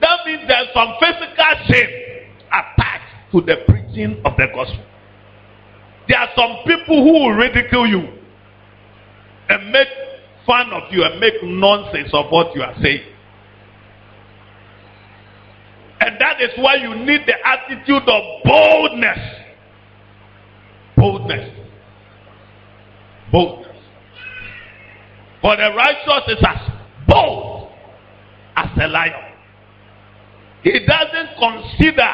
[0.00, 1.90] that means there's some physical shame
[2.48, 4.84] attached to the preaching of the gospel.
[6.08, 8.08] There are some people who will ridicule you
[9.48, 9.88] and make
[10.46, 13.02] fun of you and make nonsense of what you are saying.
[16.00, 19.18] And that is why you need the attitude of boldness.
[20.96, 21.50] Boldness.
[23.32, 23.76] Boldness.
[25.40, 26.70] For the righteous is as
[27.08, 27.70] bold
[28.56, 29.32] as a lion.
[30.62, 32.12] He doesn't consider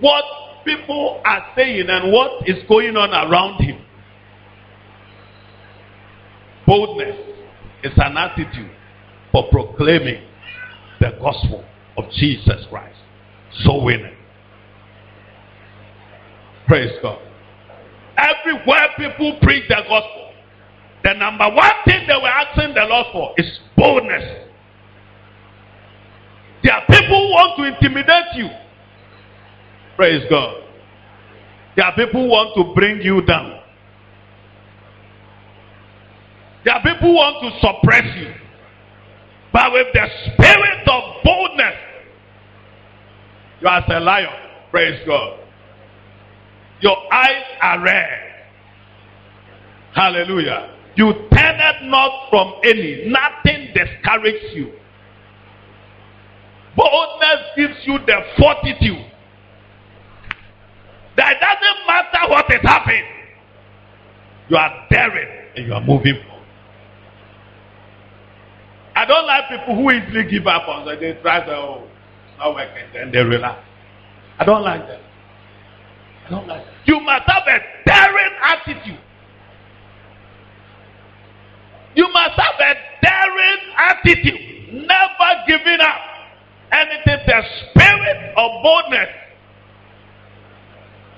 [0.00, 0.24] what
[0.64, 3.80] people are saying and what is going on around him.
[6.70, 7.16] Boldness
[7.82, 8.70] is an attitude
[9.32, 10.22] for proclaiming
[11.00, 11.64] the gospel
[11.98, 12.96] of Jesus Christ.
[13.64, 14.14] Soul winning.
[16.68, 17.18] Praise God.
[18.16, 20.30] Everywhere people preach the gospel,
[21.02, 24.46] the number one thing they were asking the Lord for is boldness.
[26.62, 28.48] There are people who want to intimidate you.
[29.96, 30.62] Praise God.
[31.74, 33.59] There are people who want to bring you down.
[36.64, 38.34] There are people who want to suppress you.
[39.52, 41.74] But with the spirit of boldness,
[43.60, 44.28] you are a lion.
[44.70, 45.40] Praise God.
[46.80, 48.30] Your eyes are red.
[49.94, 50.76] Hallelujah.
[50.96, 53.06] You turn it not from any.
[53.10, 54.72] Nothing discourages you.
[56.76, 59.06] Boldness gives you the fortitude.
[61.16, 63.04] That doesn't matter what is happening.
[64.48, 66.18] You are daring and you are moving.
[69.00, 71.88] I don't like people who easily give up on so they try to oh,
[72.38, 73.58] not working, then they relax.
[74.38, 75.00] I don't like them.
[76.26, 76.74] I don't like that.
[76.84, 79.00] You must have a daring attitude.
[81.94, 86.00] You must have a daring attitude, never giving up.
[86.70, 89.08] And it is the spirit of boldness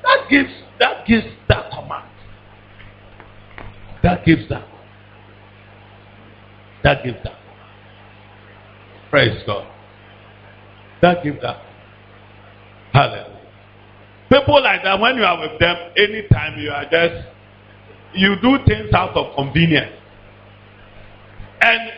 [0.04, 2.08] that gives that gives that command.
[4.04, 4.68] That gives that.
[6.84, 7.41] That gives that.
[9.12, 9.68] Praise God.
[11.02, 11.60] That gives that.
[12.94, 13.40] Hallelujah.
[14.30, 17.28] People like that, when you are with them, anytime you are just,
[18.14, 19.92] you do things out of convenience.
[21.60, 21.92] And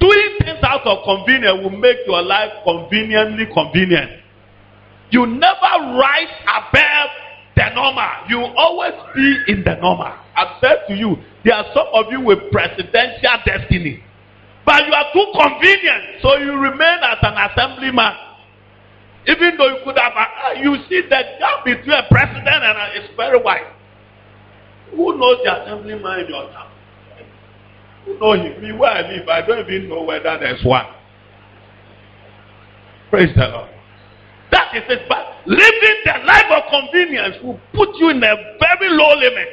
[0.00, 4.22] doing things out of convenience will make your life conveniently convenient.
[5.10, 7.10] You never rise above
[7.54, 8.08] the normal.
[8.30, 10.14] You always be in the normal.
[10.34, 14.04] I've said to you, there are some of you with presidential destiny.
[14.70, 18.14] But you are too convenient, so you remain as an assemblyman.
[19.26, 22.86] Even though you could have, uh, you see the gap between a president and a,
[22.94, 23.66] it's very wide.
[24.94, 26.70] Who knows the assemblyman in your town?
[28.04, 28.62] Who knows him?
[28.62, 30.86] Me, where I live, I don't even know whether there's one.
[33.10, 33.70] Praise the Lord.
[34.52, 35.02] That is it.
[35.08, 39.48] But living the life of convenience will put you in a very low limit.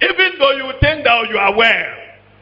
[0.00, 1.94] Even though you think that you are well.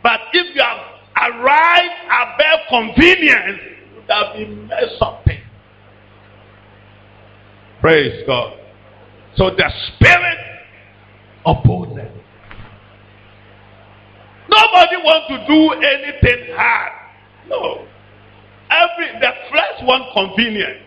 [0.02, 3.60] But if you have arrived above convenience,
[3.90, 5.22] you would have been messed up.
[7.82, 8.58] Praise God.
[9.34, 10.38] So the spirit
[11.44, 12.12] of boldness.
[14.48, 16.92] Nobody wants to do anything hard.
[17.48, 17.84] No.
[18.70, 20.78] Every the flesh wants convenience.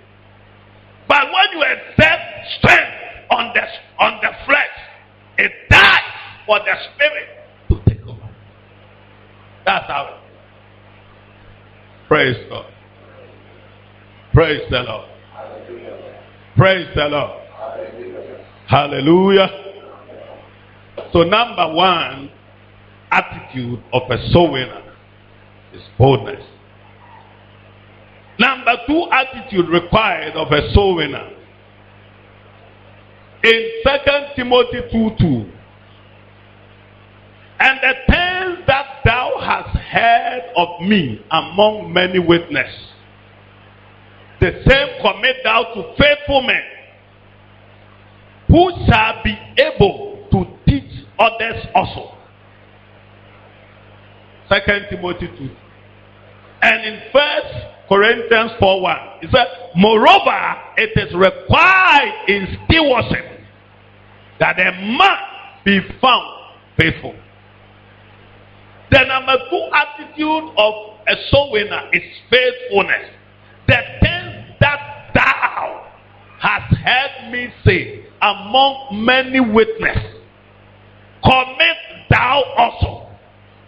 [1.09, 2.23] But when you accept
[2.59, 3.61] strength on the
[4.01, 4.75] on the flesh,
[5.37, 5.99] it dies
[6.45, 7.34] for the spirit.
[9.83, 10.19] Is.
[12.07, 12.65] Praise God.
[14.33, 15.09] Praise the Lord.
[16.57, 17.41] Praise the Lord.
[18.67, 19.49] Hallelujah.
[21.11, 22.31] So, number one
[23.11, 24.81] attitude of a soul winner
[25.73, 26.43] is boldness.
[28.37, 31.31] Number two attitude required of a soul winner.
[33.43, 33.91] In 2
[34.35, 35.51] Timothy 2 2.
[37.59, 38.34] And the hast
[39.95, 42.87] heard of me among many witnesses,
[44.41, 46.61] the same commit thou to faithful men,
[48.47, 52.11] who shall be able to teach others also.
[54.49, 55.49] Second Timothy 2.
[56.61, 57.55] And in First
[57.87, 63.39] Corinthians 4 1, it said, Moreover, it is required in stewardship
[64.39, 65.17] that a man
[65.63, 66.27] be found
[66.77, 67.15] faithful.
[68.95, 70.73] The number two attitude of
[71.05, 73.09] a soul winner is faithfulness.
[73.67, 75.91] The things that thou
[76.39, 80.21] hast heard me say among many witnesses,
[81.21, 81.77] commit
[82.09, 83.09] thou also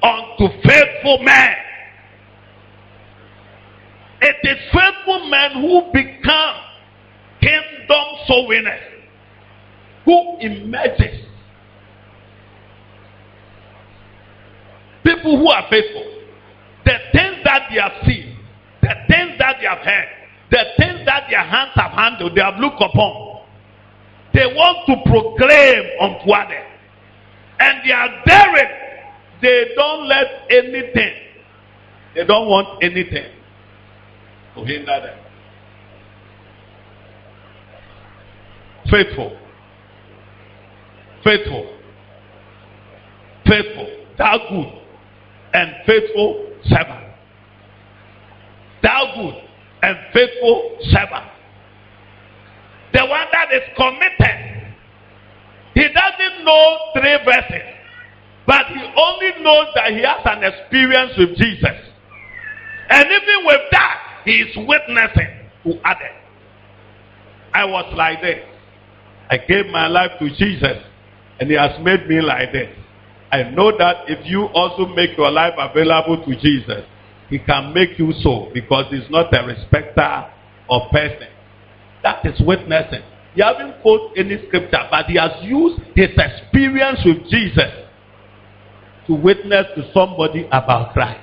[0.01, 1.55] unto faithful men.
[4.21, 6.55] It is faithful men who become
[7.41, 8.79] kingdom soul winners,
[10.05, 11.25] who emerges.
[15.17, 16.05] People who are faithful,
[16.85, 18.37] the things that they have seen,
[18.81, 20.07] the things that they have heard,
[20.51, 23.41] the things that their hands have handled, they have looked upon,
[24.33, 26.65] they want to proclaim unto others.
[27.59, 28.69] And they are daring.
[29.41, 31.13] They don't let anything,
[32.15, 33.31] they don't want anything
[34.55, 35.19] to hinder them.
[38.89, 39.37] Faithful.
[41.23, 41.73] Faithful.
[43.45, 44.05] Faithful.
[44.17, 44.86] Thou good
[45.53, 47.13] and faithful servant.
[48.83, 49.43] Thou good
[49.83, 51.31] and faithful servant.
[52.93, 54.73] The one that is committed.
[55.73, 57.73] He doesn't know three verses,
[58.47, 61.77] but he only knows that he has an experience with Jesus.
[62.89, 65.27] And even with that, he is witnessing
[65.63, 66.15] to others.
[67.53, 68.43] I was like this.
[69.29, 70.77] I gave my life to Jesus,
[71.39, 72.69] and he has made me like this.
[73.31, 76.85] I know that if you also make your life available to Jesus,
[77.29, 80.25] he can make you so because he's not a respecter
[80.69, 81.27] of person.
[82.03, 83.01] That is witnessing.
[83.35, 87.71] He hasn't quoted any scripture, but he has used his experience with Jesus
[89.07, 91.21] to witness to somebody about Christ.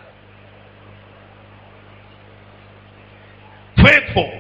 [3.76, 4.30] Faithful.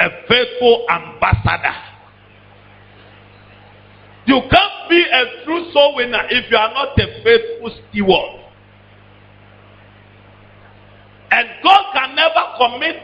[0.00, 1.76] A faithful ambassador.
[4.26, 8.40] You can't be a true soul winner if you are not a faithful steward.
[11.30, 12.96] And God can never commit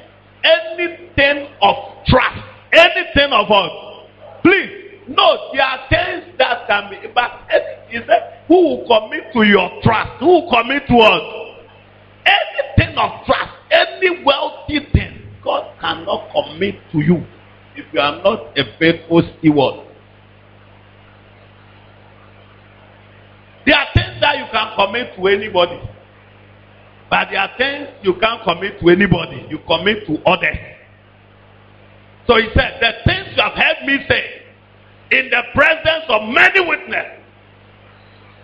[0.45, 1.77] anything of
[2.07, 2.39] trust,
[2.73, 3.71] anything of us.
[4.43, 7.31] Please, no, there are things that can be, but
[7.89, 10.21] he said, who will commit to your trust?
[10.21, 11.57] Who will commit to us?
[12.27, 17.25] Anything of trust, any wealthy thing, God cannot commit to you
[17.77, 19.88] if you are not a faithful steward.
[23.69, 25.77] There are things that you can commit to anybody.
[27.11, 29.45] But there are things you can't commit to anybody.
[29.51, 30.57] You commit to others.
[32.27, 34.25] So he said, the things you have heard me say
[35.11, 37.21] in the presence of many witnesses.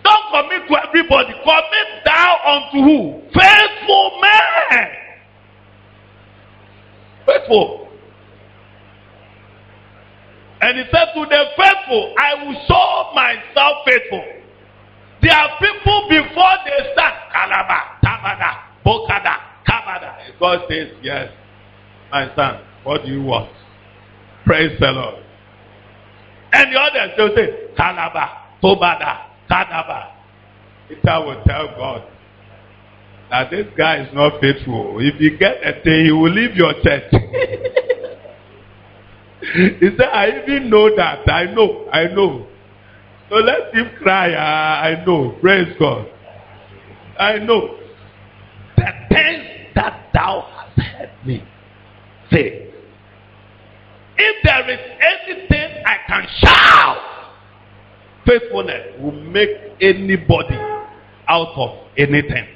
[0.05, 1.33] Don't commit to everybody.
[1.41, 3.23] Commit thou unto who?
[3.33, 4.89] Faithful men.
[7.25, 7.89] Faithful.
[10.61, 14.44] And he said, To the faithful, I will show myself faithful.
[15.25, 17.15] There are people before they start.
[17.33, 20.17] Kalaba, Tabada, Bokada, Kabada.
[20.39, 21.33] God says, Yes,
[22.13, 23.51] my son, what do you want?
[24.45, 25.23] Praise the Lord.
[26.53, 28.29] And the others will say, Kalaba,
[28.63, 30.11] Tobada, Kadaba.
[30.91, 32.03] Peter will tell God
[33.31, 34.99] that this guy is not faithful.
[35.01, 37.11] If you get a thing, he will leave your church.
[39.81, 41.27] he said, I even know that.
[41.31, 41.89] I know.
[41.91, 42.47] I know.
[43.31, 44.35] So let him cry.
[44.37, 45.37] Ah, I know.
[45.41, 46.07] Praise God.
[47.19, 47.79] I know.
[48.77, 49.45] The things
[49.75, 51.43] that thou hast heard me
[52.31, 52.71] say.
[54.17, 56.99] If there is anything I can shout,
[58.27, 59.51] faithfulness will make
[59.81, 60.57] anybody
[61.29, 62.47] out of anything.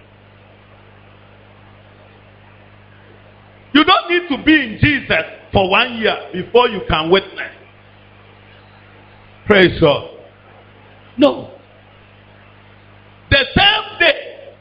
[3.75, 7.53] You don't need to be in Jesus for one year before you can witness.
[9.47, 10.18] Praise God.
[11.19, 11.51] No.
[13.31, 14.55] The same day,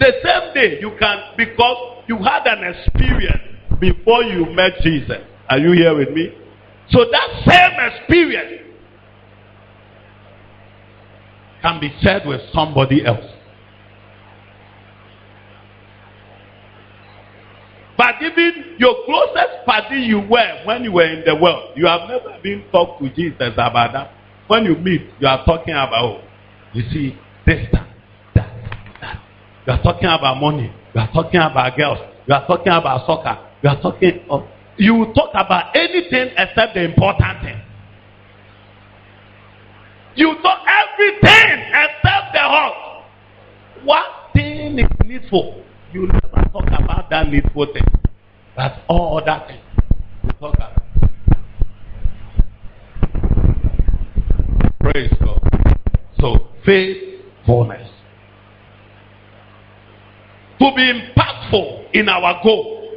[0.00, 3.42] the same day you can, because you had an experience
[3.78, 5.18] before you met Jesus.
[5.48, 6.34] Are you here with me?
[6.90, 8.64] So that same experience
[11.62, 13.24] can be shared with somebody else.
[17.96, 22.08] But even your closest party you were when you were in the world, you have
[22.08, 24.12] never been talked to Jesus about that.
[24.48, 26.22] When you meet, you are talking about,
[26.72, 27.14] you see,
[27.46, 27.86] this, that,
[28.34, 28.50] that,
[29.00, 29.20] that.
[29.66, 30.72] You are talking about money.
[30.94, 31.98] You are talking about girls.
[32.26, 33.38] You are talking about soccer.
[33.62, 37.60] You are talking of, you talk about anything except the important thing.
[40.16, 43.04] You talk everything except the heart.
[43.84, 45.62] What thing is needful?
[45.92, 47.86] You never talk about that needful thing.
[48.56, 49.60] That's all other things
[50.24, 50.87] you talk about.
[54.80, 55.40] Praise God.
[56.20, 57.88] So faithfulness.
[60.60, 62.90] To be impactful in our goal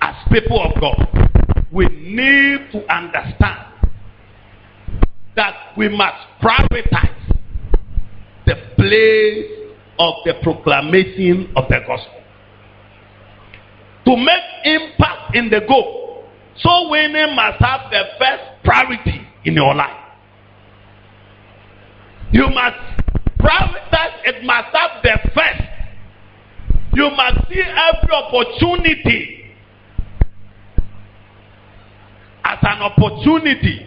[0.00, 3.66] as people of God, we need to understand
[5.36, 7.38] that we must prioritize
[8.46, 9.50] the place
[9.98, 12.20] of the proclamation of the gospel.
[14.04, 16.24] To make impact in the goal,
[16.58, 20.03] soul winning must have the first priority in your life.
[22.34, 22.74] You must
[23.38, 25.62] prioritize, it must have the first.
[26.94, 29.54] You must see every opportunity
[32.44, 33.86] as an opportunity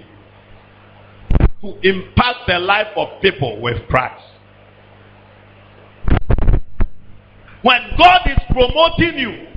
[1.62, 4.24] to impact the life of people with Christ.
[7.64, 9.48] When God is promoting you,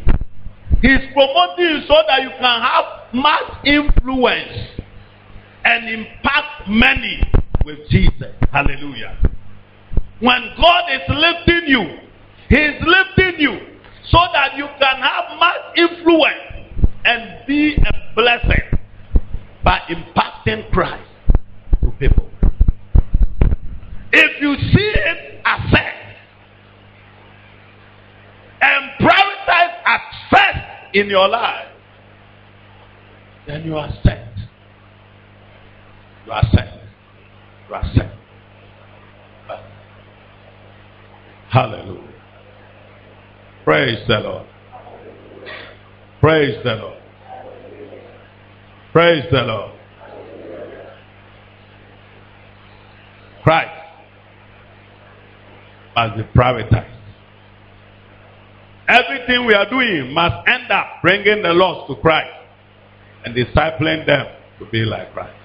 [0.83, 4.83] He is promoting you so that you can have mass influence
[5.65, 7.23] and impact many
[7.65, 8.35] with Jesus.
[8.53, 9.19] Hallelujah.
[10.21, 11.99] When God is lifting you,
[12.49, 13.59] He is lifting you
[14.11, 18.79] so that you can have much influence and be a blessing
[19.65, 21.09] by impacting Christ
[21.83, 22.29] to people.
[24.13, 25.95] If you see it as set
[28.61, 30.01] and prioritize
[30.31, 31.69] first in your life,
[33.47, 34.29] then you are set.
[36.27, 36.45] You are
[41.51, 42.15] Hallelujah.
[43.65, 44.47] Praise the Lord.
[46.21, 46.99] Praise the Lord.
[48.93, 49.73] Praise the Lord.
[53.43, 53.71] Christ
[55.97, 56.87] must be privatized.
[58.89, 62.35] Everything we are doing must end up bringing the lost to Christ
[63.25, 64.27] and discipling them
[64.59, 65.40] to be like Christ.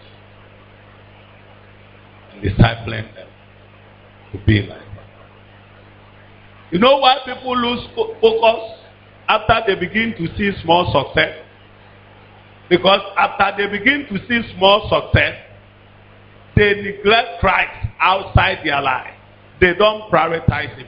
[2.43, 3.27] Discipling them
[4.31, 5.09] to be like Christ.
[6.71, 8.79] You know why people lose focus
[9.27, 11.41] after they begin to see small success?
[12.69, 15.35] Because after they begin to see small success,
[16.55, 19.13] they neglect Christ outside their life.
[19.61, 20.87] They don't prioritize Him.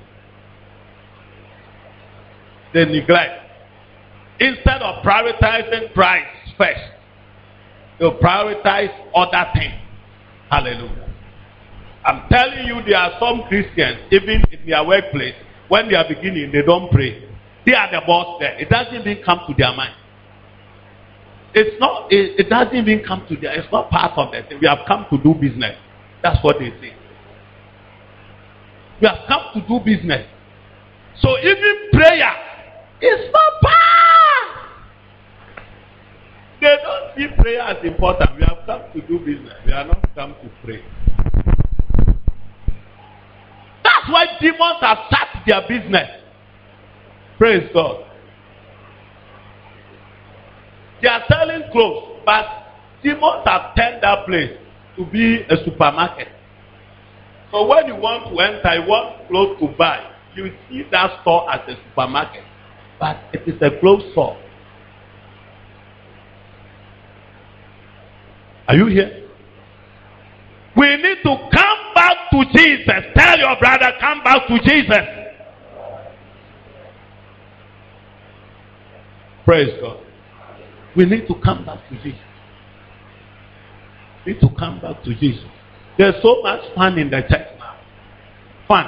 [2.73, 3.43] They neglect.
[4.39, 6.27] Instead of prioritizing Christ
[6.57, 6.79] first,
[7.99, 9.73] they prioritize other things.
[10.49, 11.06] Hallelujah.
[12.07, 15.35] I'm telling you, there are some Christians, even in their workplace,
[15.67, 17.21] when they are beginning, they don't pray.
[17.65, 18.57] They are the boss there.
[18.57, 19.93] It doesn't even come to their mind.
[21.53, 24.45] It's not, it, it doesn't even come to their, it's not part of it.
[24.61, 25.75] We have come to do business.
[26.23, 26.95] That's what they say.
[29.01, 30.25] We have come to do business.
[31.19, 32.31] So even prayer
[33.01, 33.77] is not part.
[36.61, 38.37] They don't see prayer as important.
[38.37, 39.53] We have come to do business.
[39.65, 40.81] We are not come to pray.
[44.07, 46.09] That's why demons started their business.
[47.37, 48.05] Praise God.
[51.01, 52.45] They are selling clothes, but
[53.03, 54.57] demons have turned that place
[54.95, 56.29] to be a supermarket.
[57.51, 61.51] So when you want to enter, you want clothes to buy, you see that store
[61.51, 62.43] as a supermarket,
[62.99, 64.37] but it is a clothes store.
[68.67, 69.27] Are you here?
[70.75, 73.03] We need to come back to Jesus.
[73.15, 75.05] Tell your brother, come back to Jesus.
[79.43, 79.97] Praise God.
[80.95, 82.19] We need to come back to Jesus.
[84.25, 85.49] We need to come back to Jesus.
[85.97, 87.75] There's so much fun in the church now.
[88.67, 88.85] Fun.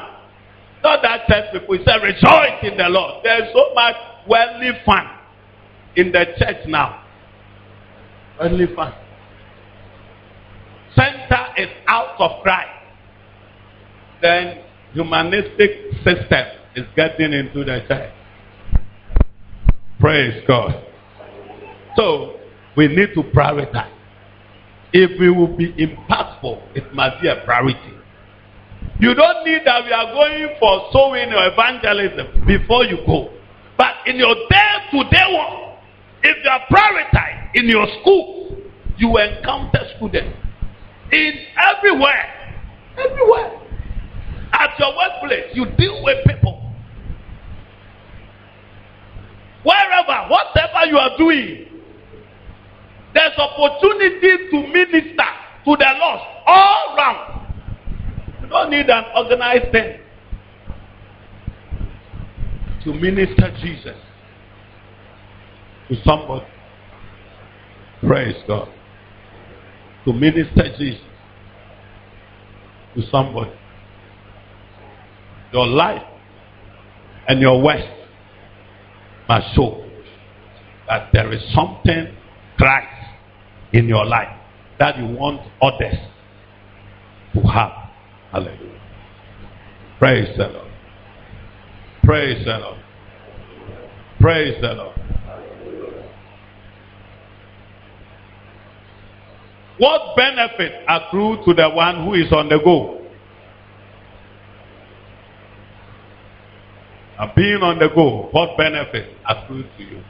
[0.84, 3.24] Not that church people say rejoice in the Lord.
[3.24, 3.96] There's so much
[4.28, 5.08] worldly fun
[5.96, 7.04] in the church now.
[8.40, 8.94] Worldly fun.
[10.96, 12.79] Center is out of Christ.
[14.22, 14.62] Then
[14.94, 16.46] humanistic system
[16.76, 18.14] is getting into the church.
[20.00, 20.84] Praise God.
[21.96, 22.40] So
[22.76, 23.92] we need to prioritize.
[24.92, 27.94] If we will be impactful, it must be a priority.
[29.00, 33.30] You don't need that we are going for sowing or evangelism before you go.
[33.78, 35.80] But in your day-to-day work,
[36.24, 38.58] if you are prioritized in your school,
[38.98, 40.36] you encounter students
[41.12, 42.56] in everywhere,
[42.98, 43.69] everywhere.
[44.60, 46.62] At your workplace, you deal with people.
[49.64, 51.66] Wherever, whatever you are doing,
[53.14, 55.24] there's opportunity to minister
[55.66, 57.48] to the lost all round.
[58.42, 60.00] You don't need an organized thing
[62.84, 63.98] to minister Jesus
[65.90, 66.46] to somebody.
[68.02, 68.70] Praise God.
[70.06, 71.02] To minister Jesus
[72.96, 73.52] to somebody.
[75.52, 76.04] Your life
[77.28, 77.80] and your work
[79.28, 79.84] must show
[80.88, 82.08] that there is something
[82.58, 82.88] Christ
[83.74, 84.36] in your life
[84.80, 85.96] that you want others
[87.34, 87.72] to have.
[88.32, 88.82] Hallelujah.
[90.00, 90.72] Praise the Lord.
[92.04, 92.80] Praise the Lord.
[94.20, 94.96] Praise the Lord.
[99.78, 102.99] What benefit accrue to the one who is on the go?
[107.20, 110.02] And being on the go, what benefits accrue to you?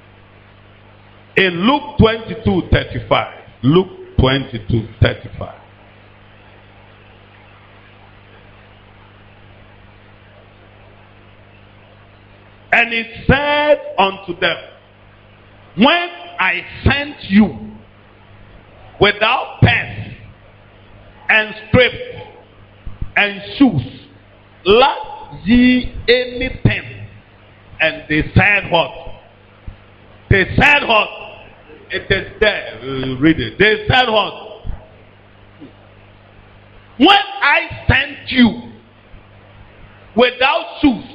[1.37, 3.43] In Luke 22 35.
[3.63, 3.87] Luke
[4.19, 5.55] 22 35.
[12.71, 14.57] And he said unto them,
[15.77, 17.71] When I sent you
[19.01, 20.15] without pants
[21.27, 21.95] and script
[23.17, 24.01] and shoes,
[24.63, 24.97] lack
[25.45, 26.98] ye anything?
[27.81, 28.91] And they said what?
[30.29, 31.09] They said what?
[31.91, 32.79] It is there.
[33.19, 33.57] Read it.
[33.57, 34.49] They said what?
[36.97, 38.71] When I sent you
[40.15, 41.05] without shoes,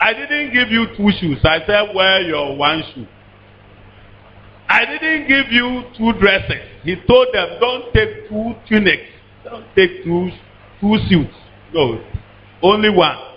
[0.00, 1.38] I didn't give you two shoes.
[1.44, 3.06] I said wear your one shoe.
[4.68, 6.62] I didn't give you two dresses.
[6.84, 9.02] He told them don't take two tunics.
[9.44, 10.30] Don't take two
[10.80, 11.34] two suits.
[11.74, 12.02] No,
[12.62, 13.31] only one.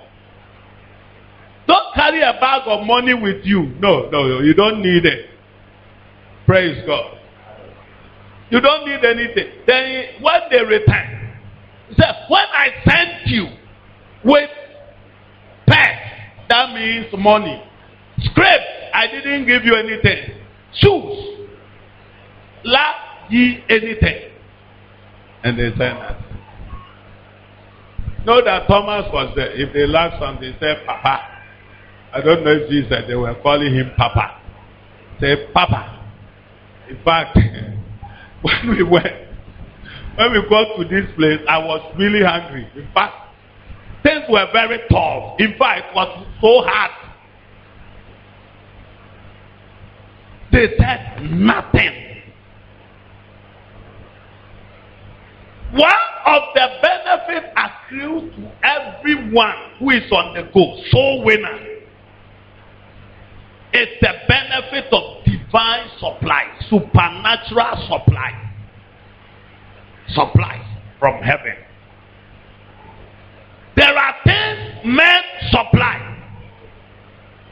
[1.95, 3.73] Carry a bag of money with you.
[3.79, 5.29] No, no, you don't need it.
[6.45, 7.17] Praise God.
[8.49, 9.49] You don't need anything.
[9.65, 11.37] Then when they return,
[11.89, 13.47] he said, when I sent you
[14.23, 14.49] with
[15.67, 15.99] pets,
[16.49, 17.63] that means money.
[18.19, 18.61] Scrape,
[18.93, 20.37] I didn't give you anything.
[20.73, 21.47] Shoes,
[22.65, 22.95] lack
[23.29, 24.31] ye anything.
[25.43, 26.21] And they said that.
[28.25, 29.51] Know that Thomas was there.
[29.51, 31.34] If they lack something, they Papa.
[32.15, 34.39] I don't know if Jesus, they were calling him Papa.
[35.19, 36.01] Say, Papa.
[36.89, 37.37] In fact,
[38.41, 39.05] when we went,
[40.15, 42.69] when we got to this place, I was really hungry.
[42.77, 43.15] In fact,
[44.01, 45.35] things were very tough.
[45.39, 46.91] In fact, it was so hard.
[50.53, 52.21] They said nothing.
[55.73, 55.91] One
[56.27, 61.74] of the benefits accrue to everyone who is on the go, soul winner.
[63.77, 68.53] It's the benefit of divine supply, supernatural supply.
[70.07, 70.65] supply
[70.97, 71.55] from heaven.
[73.75, 75.97] There are things men supply.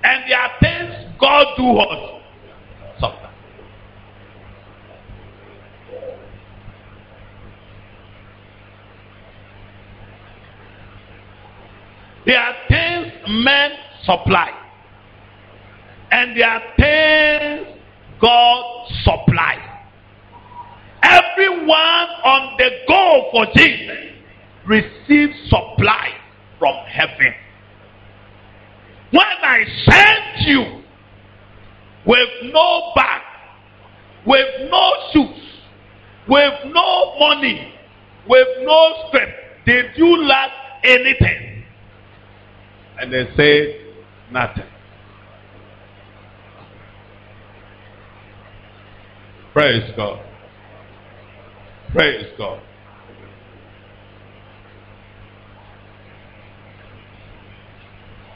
[0.06, 2.22] And there are things God do what?
[3.02, 3.34] Supply.
[12.26, 13.72] There are things men
[14.06, 14.63] supply.
[16.14, 17.68] And there are things
[18.22, 19.68] God supplies.
[21.02, 21.68] Everyone
[22.24, 24.14] on the go for Jesus
[24.68, 26.12] receives supply
[26.60, 27.34] from heaven.
[29.10, 30.84] When I sent you
[32.06, 33.22] with no bag,
[34.28, 35.44] with no shoes,
[36.30, 37.74] with no money,
[38.30, 39.34] with no strength,
[39.66, 40.52] did you lack
[40.84, 41.66] anything?
[43.00, 43.96] And they said,
[44.32, 44.73] nothing.
[49.54, 50.20] Praise God.
[51.92, 52.60] Praise God.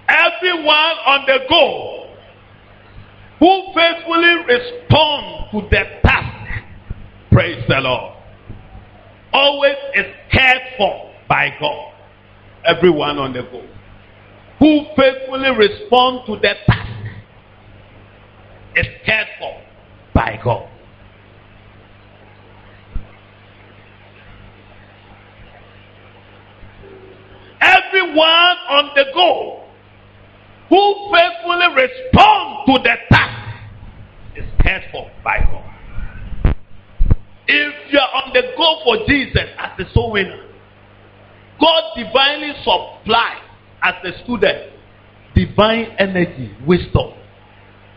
[0.07, 2.15] Everyone on the go
[3.39, 6.63] who faithfully respond to the task,
[7.31, 8.13] praise the Lord,
[9.33, 11.93] always is cared for by God.
[12.63, 13.63] Everyone on the go
[14.59, 16.91] who faithfully respond to the task
[18.75, 19.61] is cared for
[20.13, 20.69] by God.
[27.59, 29.63] Everyone on the go
[30.69, 33.59] who faithfully respond to the task
[34.35, 36.55] is cared for by God.
[37.47, 40.43] If you are on the go for Jesus as a soul winner,
[41.59, 43.41] God divinely supplies
[43.81, 44.73] as a student
[45.33, 47.13] divine energy, wisdom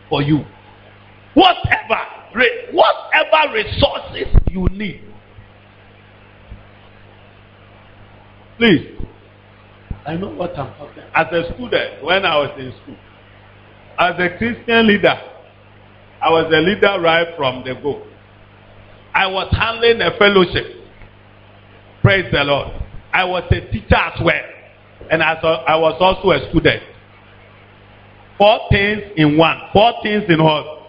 [0.09, 0.45] for you.
[1.33, 1.99] Whatever,
[2.71, 5.01] whatever resources you need.
[8.57, 9.00] Please,
[10.05, 11.03] I know what I'm talking.
[11.13, 12.97] As a student, when I was in school,
[13.99, 15.13] as a Christian leader,
[16.21, 18.03] I was a leader right from the go.
[19.13, 20.65] I was handling a fellowship.
[22.01, 22.69] Praise the Lord.
[23.13, 24.41] I was a teacher as well,
[25.11, 26.81] and as a, I was also a student.
[28.37, 29.57] Four things in one.
[29.73, 30.87] Four things in all.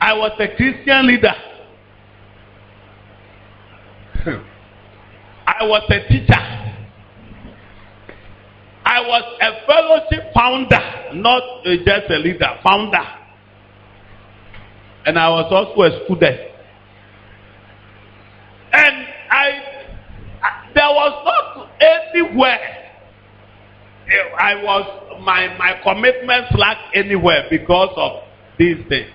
[0.00, 1.32] I was a Christian leader.
[5.46, 6.53] I was a teacher.
[8.94, 13.02] I was a fellowship founder, not just a leader, founder.
[15.04, 16.40] And I was also a student.
[18.72, 19.50] And I,
[20.44, 22.84] I there was not anywhere
[24.38, 28.22] I was my my commitments lack anywhere because of
[28.58, 29.10] these things.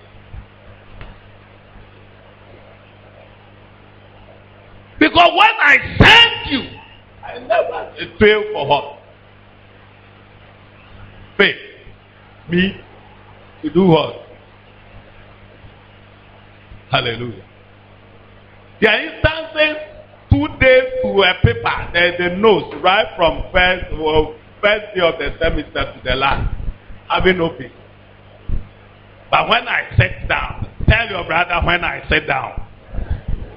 [4.98, 6.78] Because when I sent you,
[7.24, 8.99] I never failed for what?
[11.40, 11.56] Faith.
[12.50, 12.76] Me
[13.62, 14.26] to do what?
[16.90, 17.46] Hallelujah.
[18.78, 19.76] There are instances,
[20.30, 25.18] two days to a paper, the, the notes, right from first, well, first day of
[25.18, 26.54] the semester to the last,
[27.08, 27.72] having open.
[29.30, 32.66] But when I sit down, tell your brother when I sit down.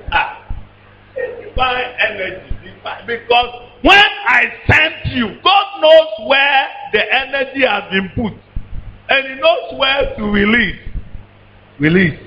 [0.10, 0.64] Ah,
[1.16, 2.53] divine energy,
[3.08, 8.34] because when I sent you, God knows where the energy has been put,
[9.10, 10.80] and He knows where to release,
[11.80, 12.20] release,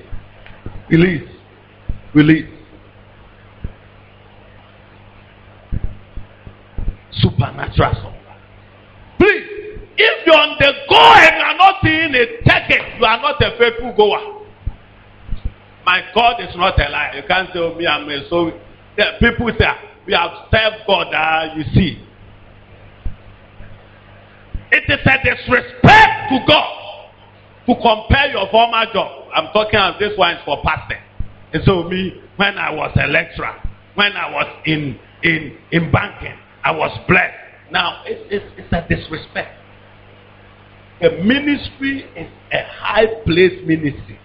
[0.89, 1.29] release,
[2.13, 2.49] release.
[7.11, 8.37] Supernatural supply.
[9.17, 9.47] Please,
[9.97, 12.99] if you're on the go and you are not seeing it, take it.
[12.99, 14.45] You are not a faithful goer.
[15.85, 17.13] My God is not a lie.
[17.15, 18.51] You can't tell me I'm a so.
[18.97, 19.65] Yeah, people say
[20.07, 21.13] we have served God.
[21.13, 22.01] Uh, you see,
[24.71, 26.73] it is a disrespect to God
[27.67, 29.29] to compare your former job.
[29.35, 30.97] I'm talking of this one is for pastor.
[31.53, 33.55] And so me, when I was a lecturer,
[33.95, 37.35] when I was in in in banking, I was blessed.
[37.71, 39.53] Now it's, it's a disrespect.
[41.01, 44.19] The ministry is a high place ministry.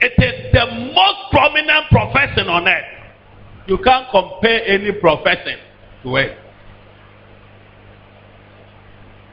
[0.00, 2.99] It is the most prominent profession on earth.
[3.70, 5.56] You can't compare any profession
[6.02, 6.36] to it.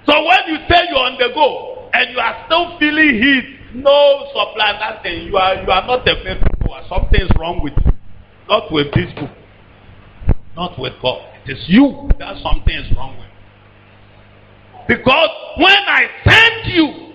[0.06, 4.28] So when you say you're on the go and you are still feeling heat, no
[4.28, 6.84] supply, nothing, you are you are not a faithful goer.
[6.88, 7.92] Something's wrong with you.
[8.48, 9.32] Not with this book.
[10.56, 11.20] Not with God.
[11.48, 14.88] It is you that something is wrong with.
[14.88, 17.14] Because when I sent you,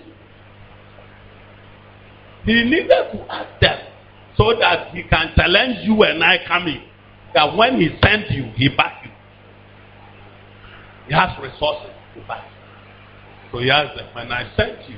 [2.47, 3.79] he needed to ask them
[4.37, 6.83] so that he can challenge you and I coming.
[7.35, 9.11] That when he sent you, he back you.
[11.09, 13.51] He has resources to back you.
[13.53, 14.97] So he asked them, when I sent you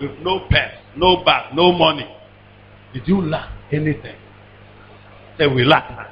[0.00, 2.08] with no purse, no bag, no money,
[2.92, 4.16] did you lack anything?
[5.38, 6.06] They we lack none.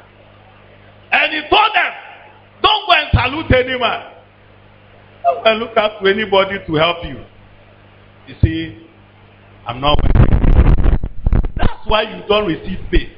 [1.13, 1.93] And he told them,
[2.63, 4.03] don't go and salute anyone.
[5.25, 7.25] Don't go and look out to anybody to help you.
[8.27, 8.87] You see,
[9.67, 9.99] I'm not.
[11.57, 13.13] That's why you don't receive pay.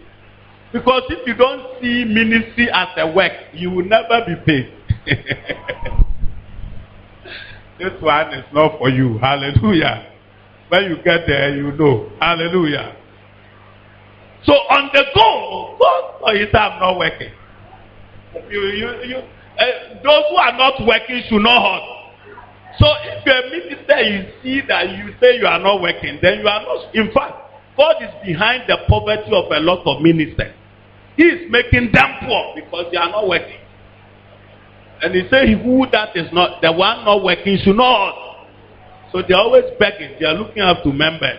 [0.72, 4.72] Because if you don't see ministry as a work, you will never be paid.
[7.78, 9.18] this one is not for you.
[9.18, 10.06] Hallelujah.
[10.68, 12.08] When you get there, you know.
[12.20, 12.96] Hallelujah.
[14.44, 16.54] So on the go, go for it.
[16.54, 17.32] I'm not working.
[18.48, 22.00] You, you, you, uh, those who are not working should not hurt.
[22.78, 26.38] So if you're a minister, you see that you say you are not working, then
[26.38, 26.94] you are not.
[26.94, 27.34] In fact,
[27.76, 30.54] God is behind the poverty of a lot of ministers.
[31.20, 33.58] He is making them poor because they are not working.
[35.02, 38.46] And he said, Who that is not, the one not working should not.
[39.12, 40.16] So they are always begging.
[40.18, 41.38] They are looking up to members.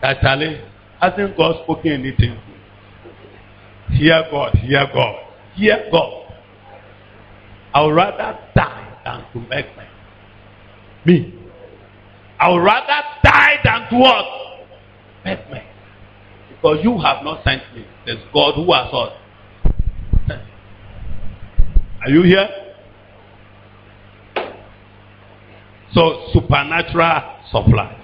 [0.00, 0.62] That Charlie,
[0.98, 2.40] hasn't God spoken anything?
[3.90, 5.24] Hear God, hear God,
[5.56, 6.32] hear God.
[7.74, 9.86] I would rather die than to beg men.
[11.04, 11.34] Me.
[12.40, 14.24] I would rather die than to what?
[15.22, 15.64] Beg men.
[16.56, 17.84] Because you have not sent me.
[18.04, 19.12] There's God who has us.
[22.02, 22.48] Are you here?
[25.92, 28.02] So, supernatural supply.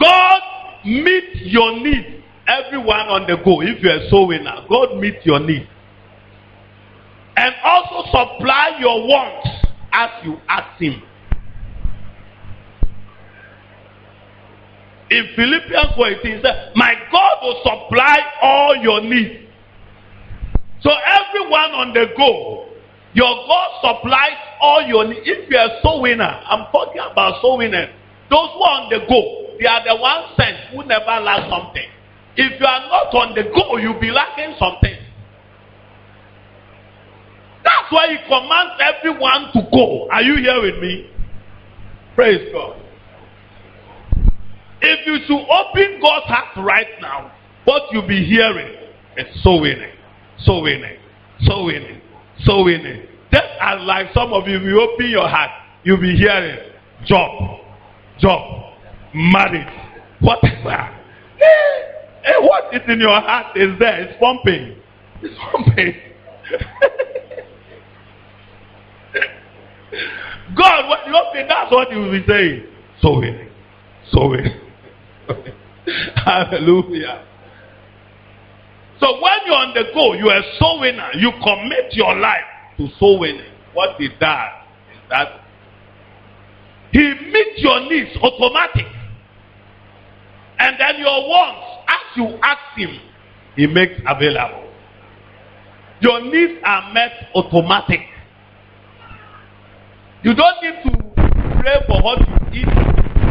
[0.00, 0.40] God
[0.84, 2.22] meet your need.
[2.46, 3.60] Everyone on the go.
[3.60, 5.68] If you're a soul winner, God meet your need.
[7.36, 9.48] And also supply your wants
[9.92, 11.02] as you ask Him.
[15.10, 19.48] In Philippians 4 it My God will supply all your needs.
[20.80, 22.68] So everyone on the go,
[23.14, 25.20] your God supplies all your needs.
[25.24, 27.88] If you're a soul winner, I'm talking about soul winners.
[28.30, 31.88] Those who are on the go, they are the ones sent who never lack something.
[32.36, 34.94] If you are not on the go, you'll be lacking something.
[37.64, 40.08] That's why he commands everyone to go.
[40.10, 41.10] Are you here with me?
[42.14, 42.76] Praise God.
[44.98, 47.32] If you should open God's heart right now,
[47.64, 48.74] what you'll be hearing
[49.16, 49.92] is soul winning,
[50.38, 50.98] soul winning,
[51.42, 52.00] soul winning,
[52.40, 53.06] soul winning.
[53.32, 55.50] Just as like some of you, if you open your heart,
[55.84, 56.58] you'll be hearing
[57.04, 57.60] job,
[58.18, 58.72] job,
[59.14, 59.68] marriage,
[60.20, 60.94] whatever.
[62.24, 64.00] Hey, what is in your heart is there.
[64.02, 64.76] It's pumping.
[65.22, 65.94] It's pumping.
[70.56, 72.64] God, what you open, that's what you will be saying.
[73.00, 73.48] Soul winning,
[74.10, 74.67] soul winning.
[76.24, 77.24] Hallelujah.
[79.00, 81.08] So when you're on the go, you are a soul winner.
[81.14, 82.44] You commit your life
[82.78, 83.52] to soul winning.
[83.74, 84.50] What he does
[84.92, 85.40] is that
[86.92, 88.86] he meets your needs automatic.
[90.58, 92.98] And then your wants, as you ask him,
[93.54, 94.64] he makes available.
[96.00, 98.00] Your needs are met automatic.
[100.22, 100.90] You don't need to
[101.60, 102.68] pray for what you eat,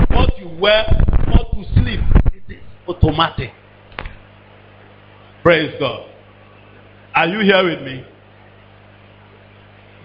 [0.09, 0.85] what you wear,
[1.27, 1.99] what to sleep.
[2.33, 3.51] It is automatic.
[5.43, 6.09] Praise God.
[7.15, 8.05] Are you here with me?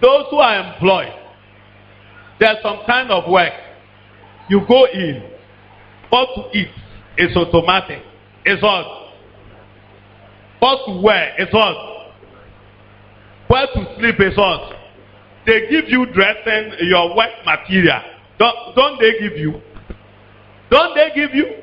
[0.01, 1.13] Those who are employed,
[2.39, 3.53] there's some kind of work.
[4.49, 5.23] You go in,
[6.09, 6.69] what to eat
[7.17, 8.01] is automatic.
[8.45, 8.85] It's what?
[10.59, 11.75] What to wear is what?
[13.47, 14.73] Where to sleep is what?
[15.45, 18.01] They give you dressing, your work material.
[18.39, 19.61] Don't, don't they give you?
[20.69, 21.62] Don't they give you?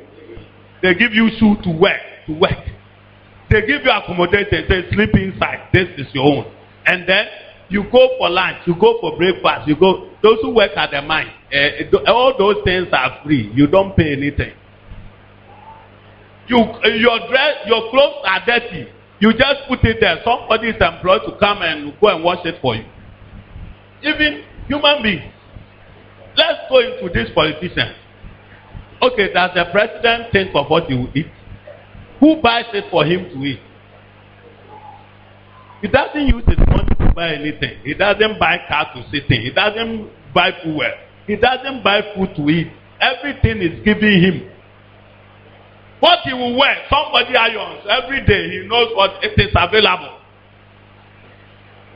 [0.82, 2.64] They give you shoe to wear, to work.
[3.50, 5.68] They give you accommodation, say sleep inside.
[5.72, 6.52] This is your own.
[6.86, 7.26] And then
[7.68, 10.10] you go for lunch, you go for breakfast, you go.
[10.22, 13.50] Those who work at the mine, uh, all those things are free.
[13.54, 14.52] You don't pay anything.
[16.48, 18.88] You, your dress, your clothes are dirty.
[19.20, 20.18] You just put it there.
[20.24, 22.84] Somebody is employed to come and go and wash it for you.
[24.02, 25.32] Even human beings.
[26.36, 27.94] Let's go into this politician.
[29.02, 31.30] Okay, does the president think of what he will eat?
[32.20, 33.60] Who buys it for him to eat?
[35.80, 37.78] He doesn't use his money to buy anything.
[37.82, 39.40] He doesn't buy car to sit in.
[39.42, 40.82] He doesn't buy fuel.
[41.26, 42.68] He doesn't buy food to eat.
[43.00, 44.50] Everything is given him.
[46.00, 48.50] What he will wear, somebody irons every day.
[48.50, 50.18] He knows what it is available.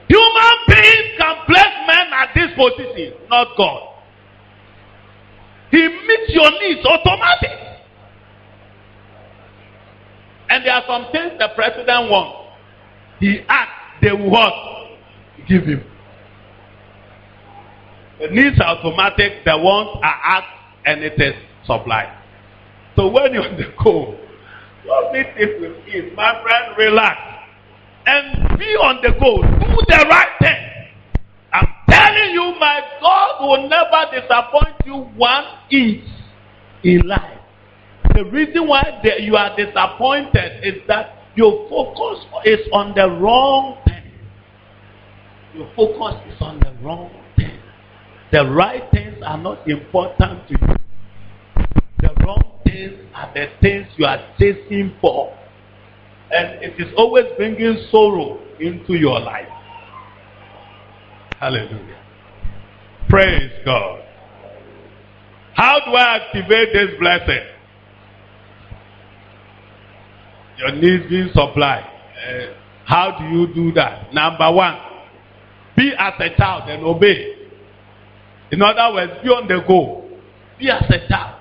[0.09, 3.93] Human beings can place men at this position, not God.
[5.75, 7.51] He meets your needs automatic.
[10.49, 12.55] And there are some things the president wants.
[13.18, 14.53] He asks, they will what?
[15.49, 15.83] Give him.
[18.20, 20.47] The needs are automatic, the wants are asked,
[20.87, 21.35] and it is
[21.66, 22.16] supplied.
[22.95, 24.16] So when you're on the go,
[24.87, 26.12] don't meet it with ease.
[26.14, 27.18] My friend, relax.
[28.07, 29.43] And be on the go.
[29.43, 30.74] Do the right thing.
[32.61, 36.05] I'm telling will never disappoint you one inch
[36.83, 37.39] in life.
[38.15, 44.03] The reason why you are disappointed is that your focus is on the wrong thing.
[45.55, 47.59] Your focus is on the wrong thing.
[48.31, 50.75] The right things are not important to you.
[52.01, 55.37] The wrong things are the things you are chasing for.
[56.31, 59.49] And it is always bringing sorrow into your life.
[61.39, 62.04] Hallelujah.
[63.09, 64.01] Praise God.
[65.55, 67.47] How do I activate this blessing?
[70.59, 71.85] Your needs being supplied.
[71.85, 72.55] Uh,
[72.87, 74.13] how do you do that?
[74.13, 74.77] Number one,
[75.77, 77.35] be as a child and obey.
[78.51, 80.09] In other words, be on the go.
[80.59, 81.41] Be as a child.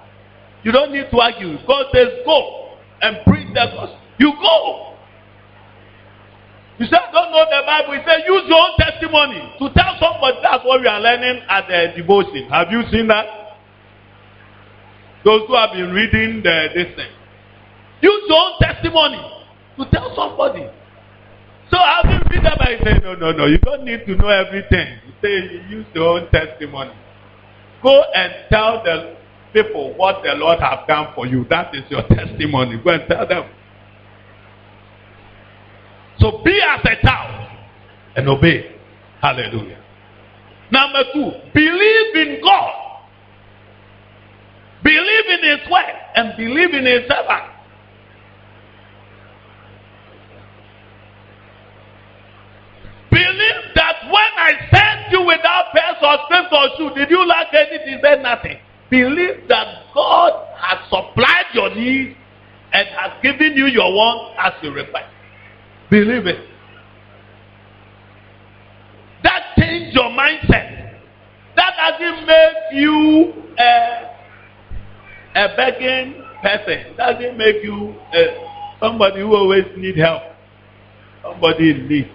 [0.64, 1.57] You don't need to argue.
[1.68, 3.99] God says go and preach the gospel.
[4.20, 4.92] You go.
[6.80, 7.93] You say, I don't know the Bible.
[7.93, 11.67] He said, use your own testimony to tell somebody that's what we are learning at
[11.67, 12.49] the devotion.
[12.49, 13.26] Have you seen that?
[15.24, 17.11] Those who have been reading the, this thing.
[18.01, 19.21] Use your own testimony
[19.78, 20.65] to tell somebody.
[21.71, 22.59] So I've been reading that.
[22.67, 23.45] He said, no, no, no.
[23.45, 24.97] You don't need to know everything.
[25.05, 26.91] He said, you use your own testimony.
[27.82, 29.15] Go and tell the
[29.53, 31.45] people what the Lord have done for you.
[31.49, 32.82] That is your testimony.
[32.84, 33.49] Go and tell them.
[36.24, 37.49] So be as a child
[38.15, 38.74] and obey.
[39.21, 39.78] Hallelujah.
[40.71, 43.01] Number two, believe in God.
[44.86, 47.51] Believe in His word and believe in His servant.
[53.11, 57.53] Believe that when I sent you without pants or strips or shoe, did you lack
[57.53, 57.95] anything?
[57.95, 58.57] He said nothing.
[58.89, 62.15] Believe that God has supplied your needs
[62.71, 65.12] and has given you your want as you request.
[65.93, 66.49] Believe it.
[69.21, 70.97] That change your mindset.
[71.55, 74.09] That doesn't make you a,
[75.35, 76.97] a begging person.
[76.97, 80.23] Doesn't make you a, somebody who always need help.
[81.21, 82.11] Somebody in need.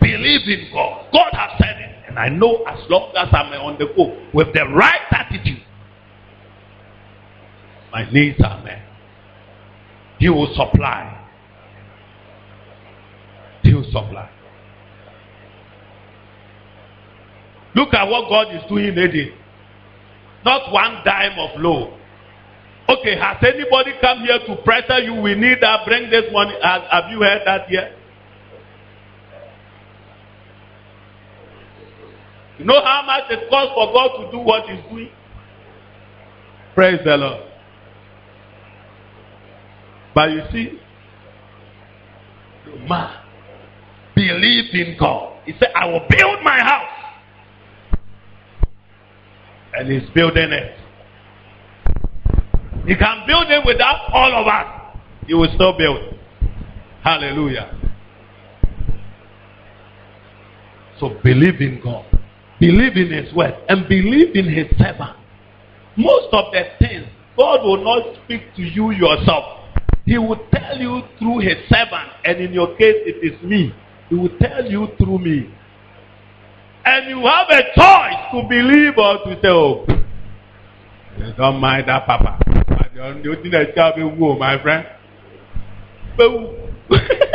[0.00, 1.06] Believe in God.
[1.12, 2.08] God has said it.
[2.08, 5.62] And I know as long as I'm on the go with the right attitude,
[7.92, 8.89] my needs are met.
[10.20, 11.16] He will supply.
[13.62, 14.30] He will supply.
[17.74, 19.32] Look at what God is doing in Eden.
[20.44, 21.96] Not one dime of loan.
[22.88, 25.14] Okay, has anybody come here to pressure you?
[25.14, 25.86] We need that.
[25.86, 26.54] Bring this money.
[26.62, 27.92] Have you heard that yet?
[32.58, 35.10] You know how much it costs for God to do what He's doing?
[36.74, 37.49] Praise the Lord.
[40.14, 40.78] But you see,
[42.66, 43.16] the man
[44.14, 45.38] believed in God.
[45.44, 46.86] He said, I will build my house.
[49.74, 50.76] And he's building it.
[52.86, 54.96] He can build it without all of us.
[55.26, 56.14] He will still build.
[57.02, 57.78] Hallelujah.
[60.98, 62.04] So believe in God.
[62.58, 63.54] Believe in His word.
[63.68, 65.16] And believe in His servant.
[65.96, 67.06] Most of the things,
[67.36, 69.59] God will not speak to you yourself.
[70.06, 72.10] He will tell you through His servant.
[72.24, 73.74] And in your case, it is me.
[74.08, 75.50] He will tell you through me.
[76.84, 79.86] And you have a choice to believe or to say, oh,
[81.36, 82.38] don't mind that, Papa.
[82.94, 84.86] The only thing that shall be woe, my friend.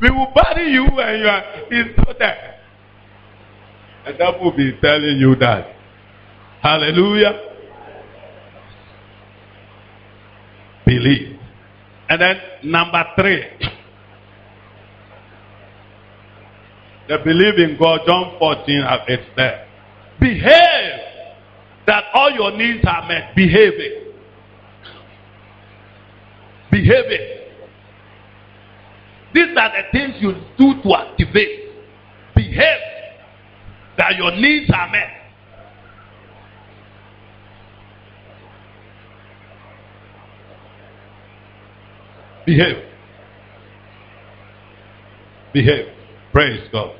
[0.00, 2.20] We will bury you and you are he's not.
[4.04, 5.74] And that will be telling you that.
[6.60, 7.51] Hallelujah.
[10.92, 11.38] Believe.
[12.08, 13.44] And then number three.
[17.08, 19.66] The believe in God, John 14, uh, it's there.
[20.20, 21.00] Behave
[21.86, 23.34] that all your needs are met.
[23.34, 24.14] Behave it.
[26.70, 27.52] Behave it.
[29.34, 31.70] These are the things you do to activate.
[32.36, 32.80] Behave
[33.96, 35.21] that your needs are met.
[42.46, 42.76] Behave.
[45.52, 45.86] Behave.
[46.32, 46.96] Praise God.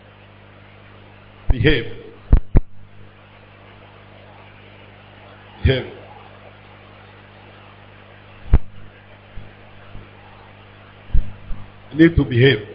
[1.51, 1.85] Behave.
[5.63, 5.93] Behave.
[11.93, 12.69] You need to behave.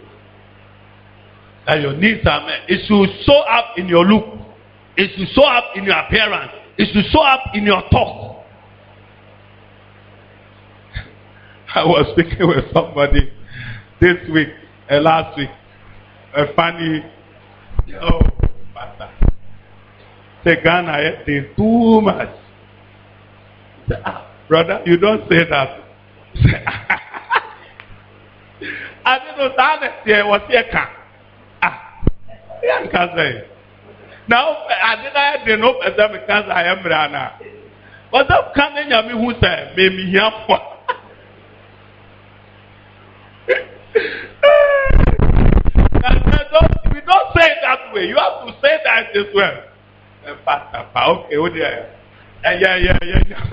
[1.66, 2.60] That your needs are met.
[2.68, 4.24] It should show up in your look.
[4.96, 6.52] It should show up in your appearance.
[6.76, 8.27] It should show up in your talk.
[11.74, 13.30] I was speaking with somebody
[14.00, 14.48] this week,
[14.90, 15.50] uh, last week,
[16.34, 17.02] a funny
[18.02, 18.20] Oh,
[18.74, 19.08] pastor.
[20.44, 22.28] Say Ghana, they too much.
[23.88, 25.84] Say, ah, brother, you don't say that.
[26.34, 26.64] Say,
[29.04, 30.88] I didn't know that there was here can.
[31.62, 32.04] Ah,
[32.62, 33.48] yeah, can say.
[34.28, 37.38] Now, I didn't they know better because I am Rana.
[38.12, 40.58] But that can you me who say, maybe here for.
[43.48, 43.66] And then
[46.50, 48.06] don't, we don't say it that way.
[48.06, 49.60] You have to say that this way.
[50.26, 51.90] Eh, okay, oh dear.
[52.44, 53.44] Eh, Yeah, yeah, yeah, yeah.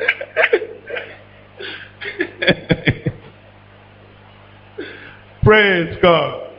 [5.42, 6.50] Praise God.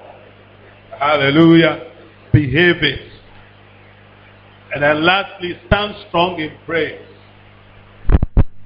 [1.00, 1.92] Hallelujah.
[2.34, 3.12] Behave it.
[4.74, 7.02] And then lastly, stand strong in praise.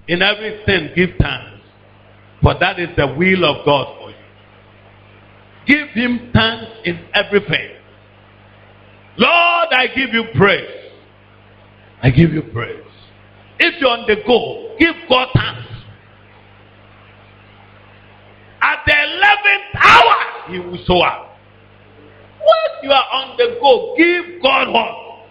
[0.08, 1.55] In everything, give thanks.
[2.46, 4.16] For that is the will of God for you.
[5.66, 7.72] Give him thanks in everything.
[9.18, 10.92] Lord, I give you praise.
[12.04, 12.86] I give you praise.
[13.58, 15.68] If you're on the go, give God thanks.
[18.62, 21.40] At the 11th hour, he will show up.
[22.38, 25.30] When you are on the go, give God what?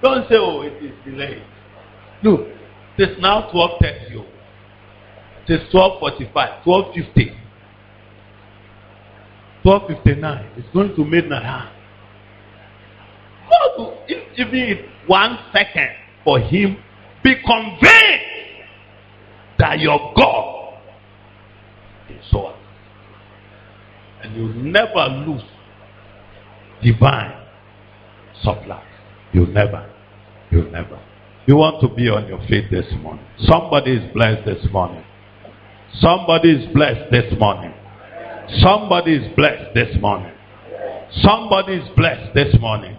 [0.00, 1.44] Don't say, oh, it is delayed.
[2.22, 2.48] Look,
[2.96, 4.33] it is now 12.30.
[5.46, 7.36] It is 12.45, 12.50.
[9.64, 10.58] 12.59.
[10.58, 11.42] It's going to midnight.
[11.44, 11.72] Ah.
[13.50, 13.98] God will,
[14.36, 14.78] even if
[15.08, 15.90] one second
[16.22, 16.76] for him,
[17.22, 18.24] be convinced
[19.58, 20.78] that your God
[22.10, 22.34] is.
[24.22, 25.42] And you never lose
[26.82, 27.46] divine
[28.42, 28.82] supply.
[29.32, 29.90] You never.
[30.50, 31.00] You never.
[31.46, 33.24] You want to be on your feet this morning.
[33.40, 35.04] Somebody is blessed this morning.
[36.00, 37.72] Somebody is blessed this morning.
[38.60, 40.32] Somebody is blessed this morning.
[41.22, 42.96] Somebody is blessed this morning.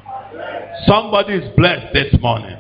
[0.88, 2.58] Somebody is blessed this morning.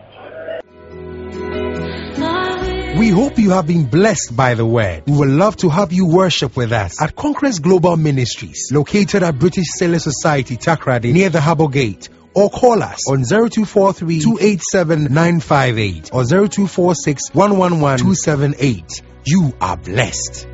[2.98, 5.04] We hope you have been blessed by the word.
[5.08, 9.40] We would love to have you worship with us at Conquest Global Ministries, located at
[9.40, 12.10] British Sailor Society, Takoradi, near the Harbour Gate.
[12.34, 19.02] Or call us on 0243 287 958 or 0246 111 278.
[19.28, 20.48] You are blessed.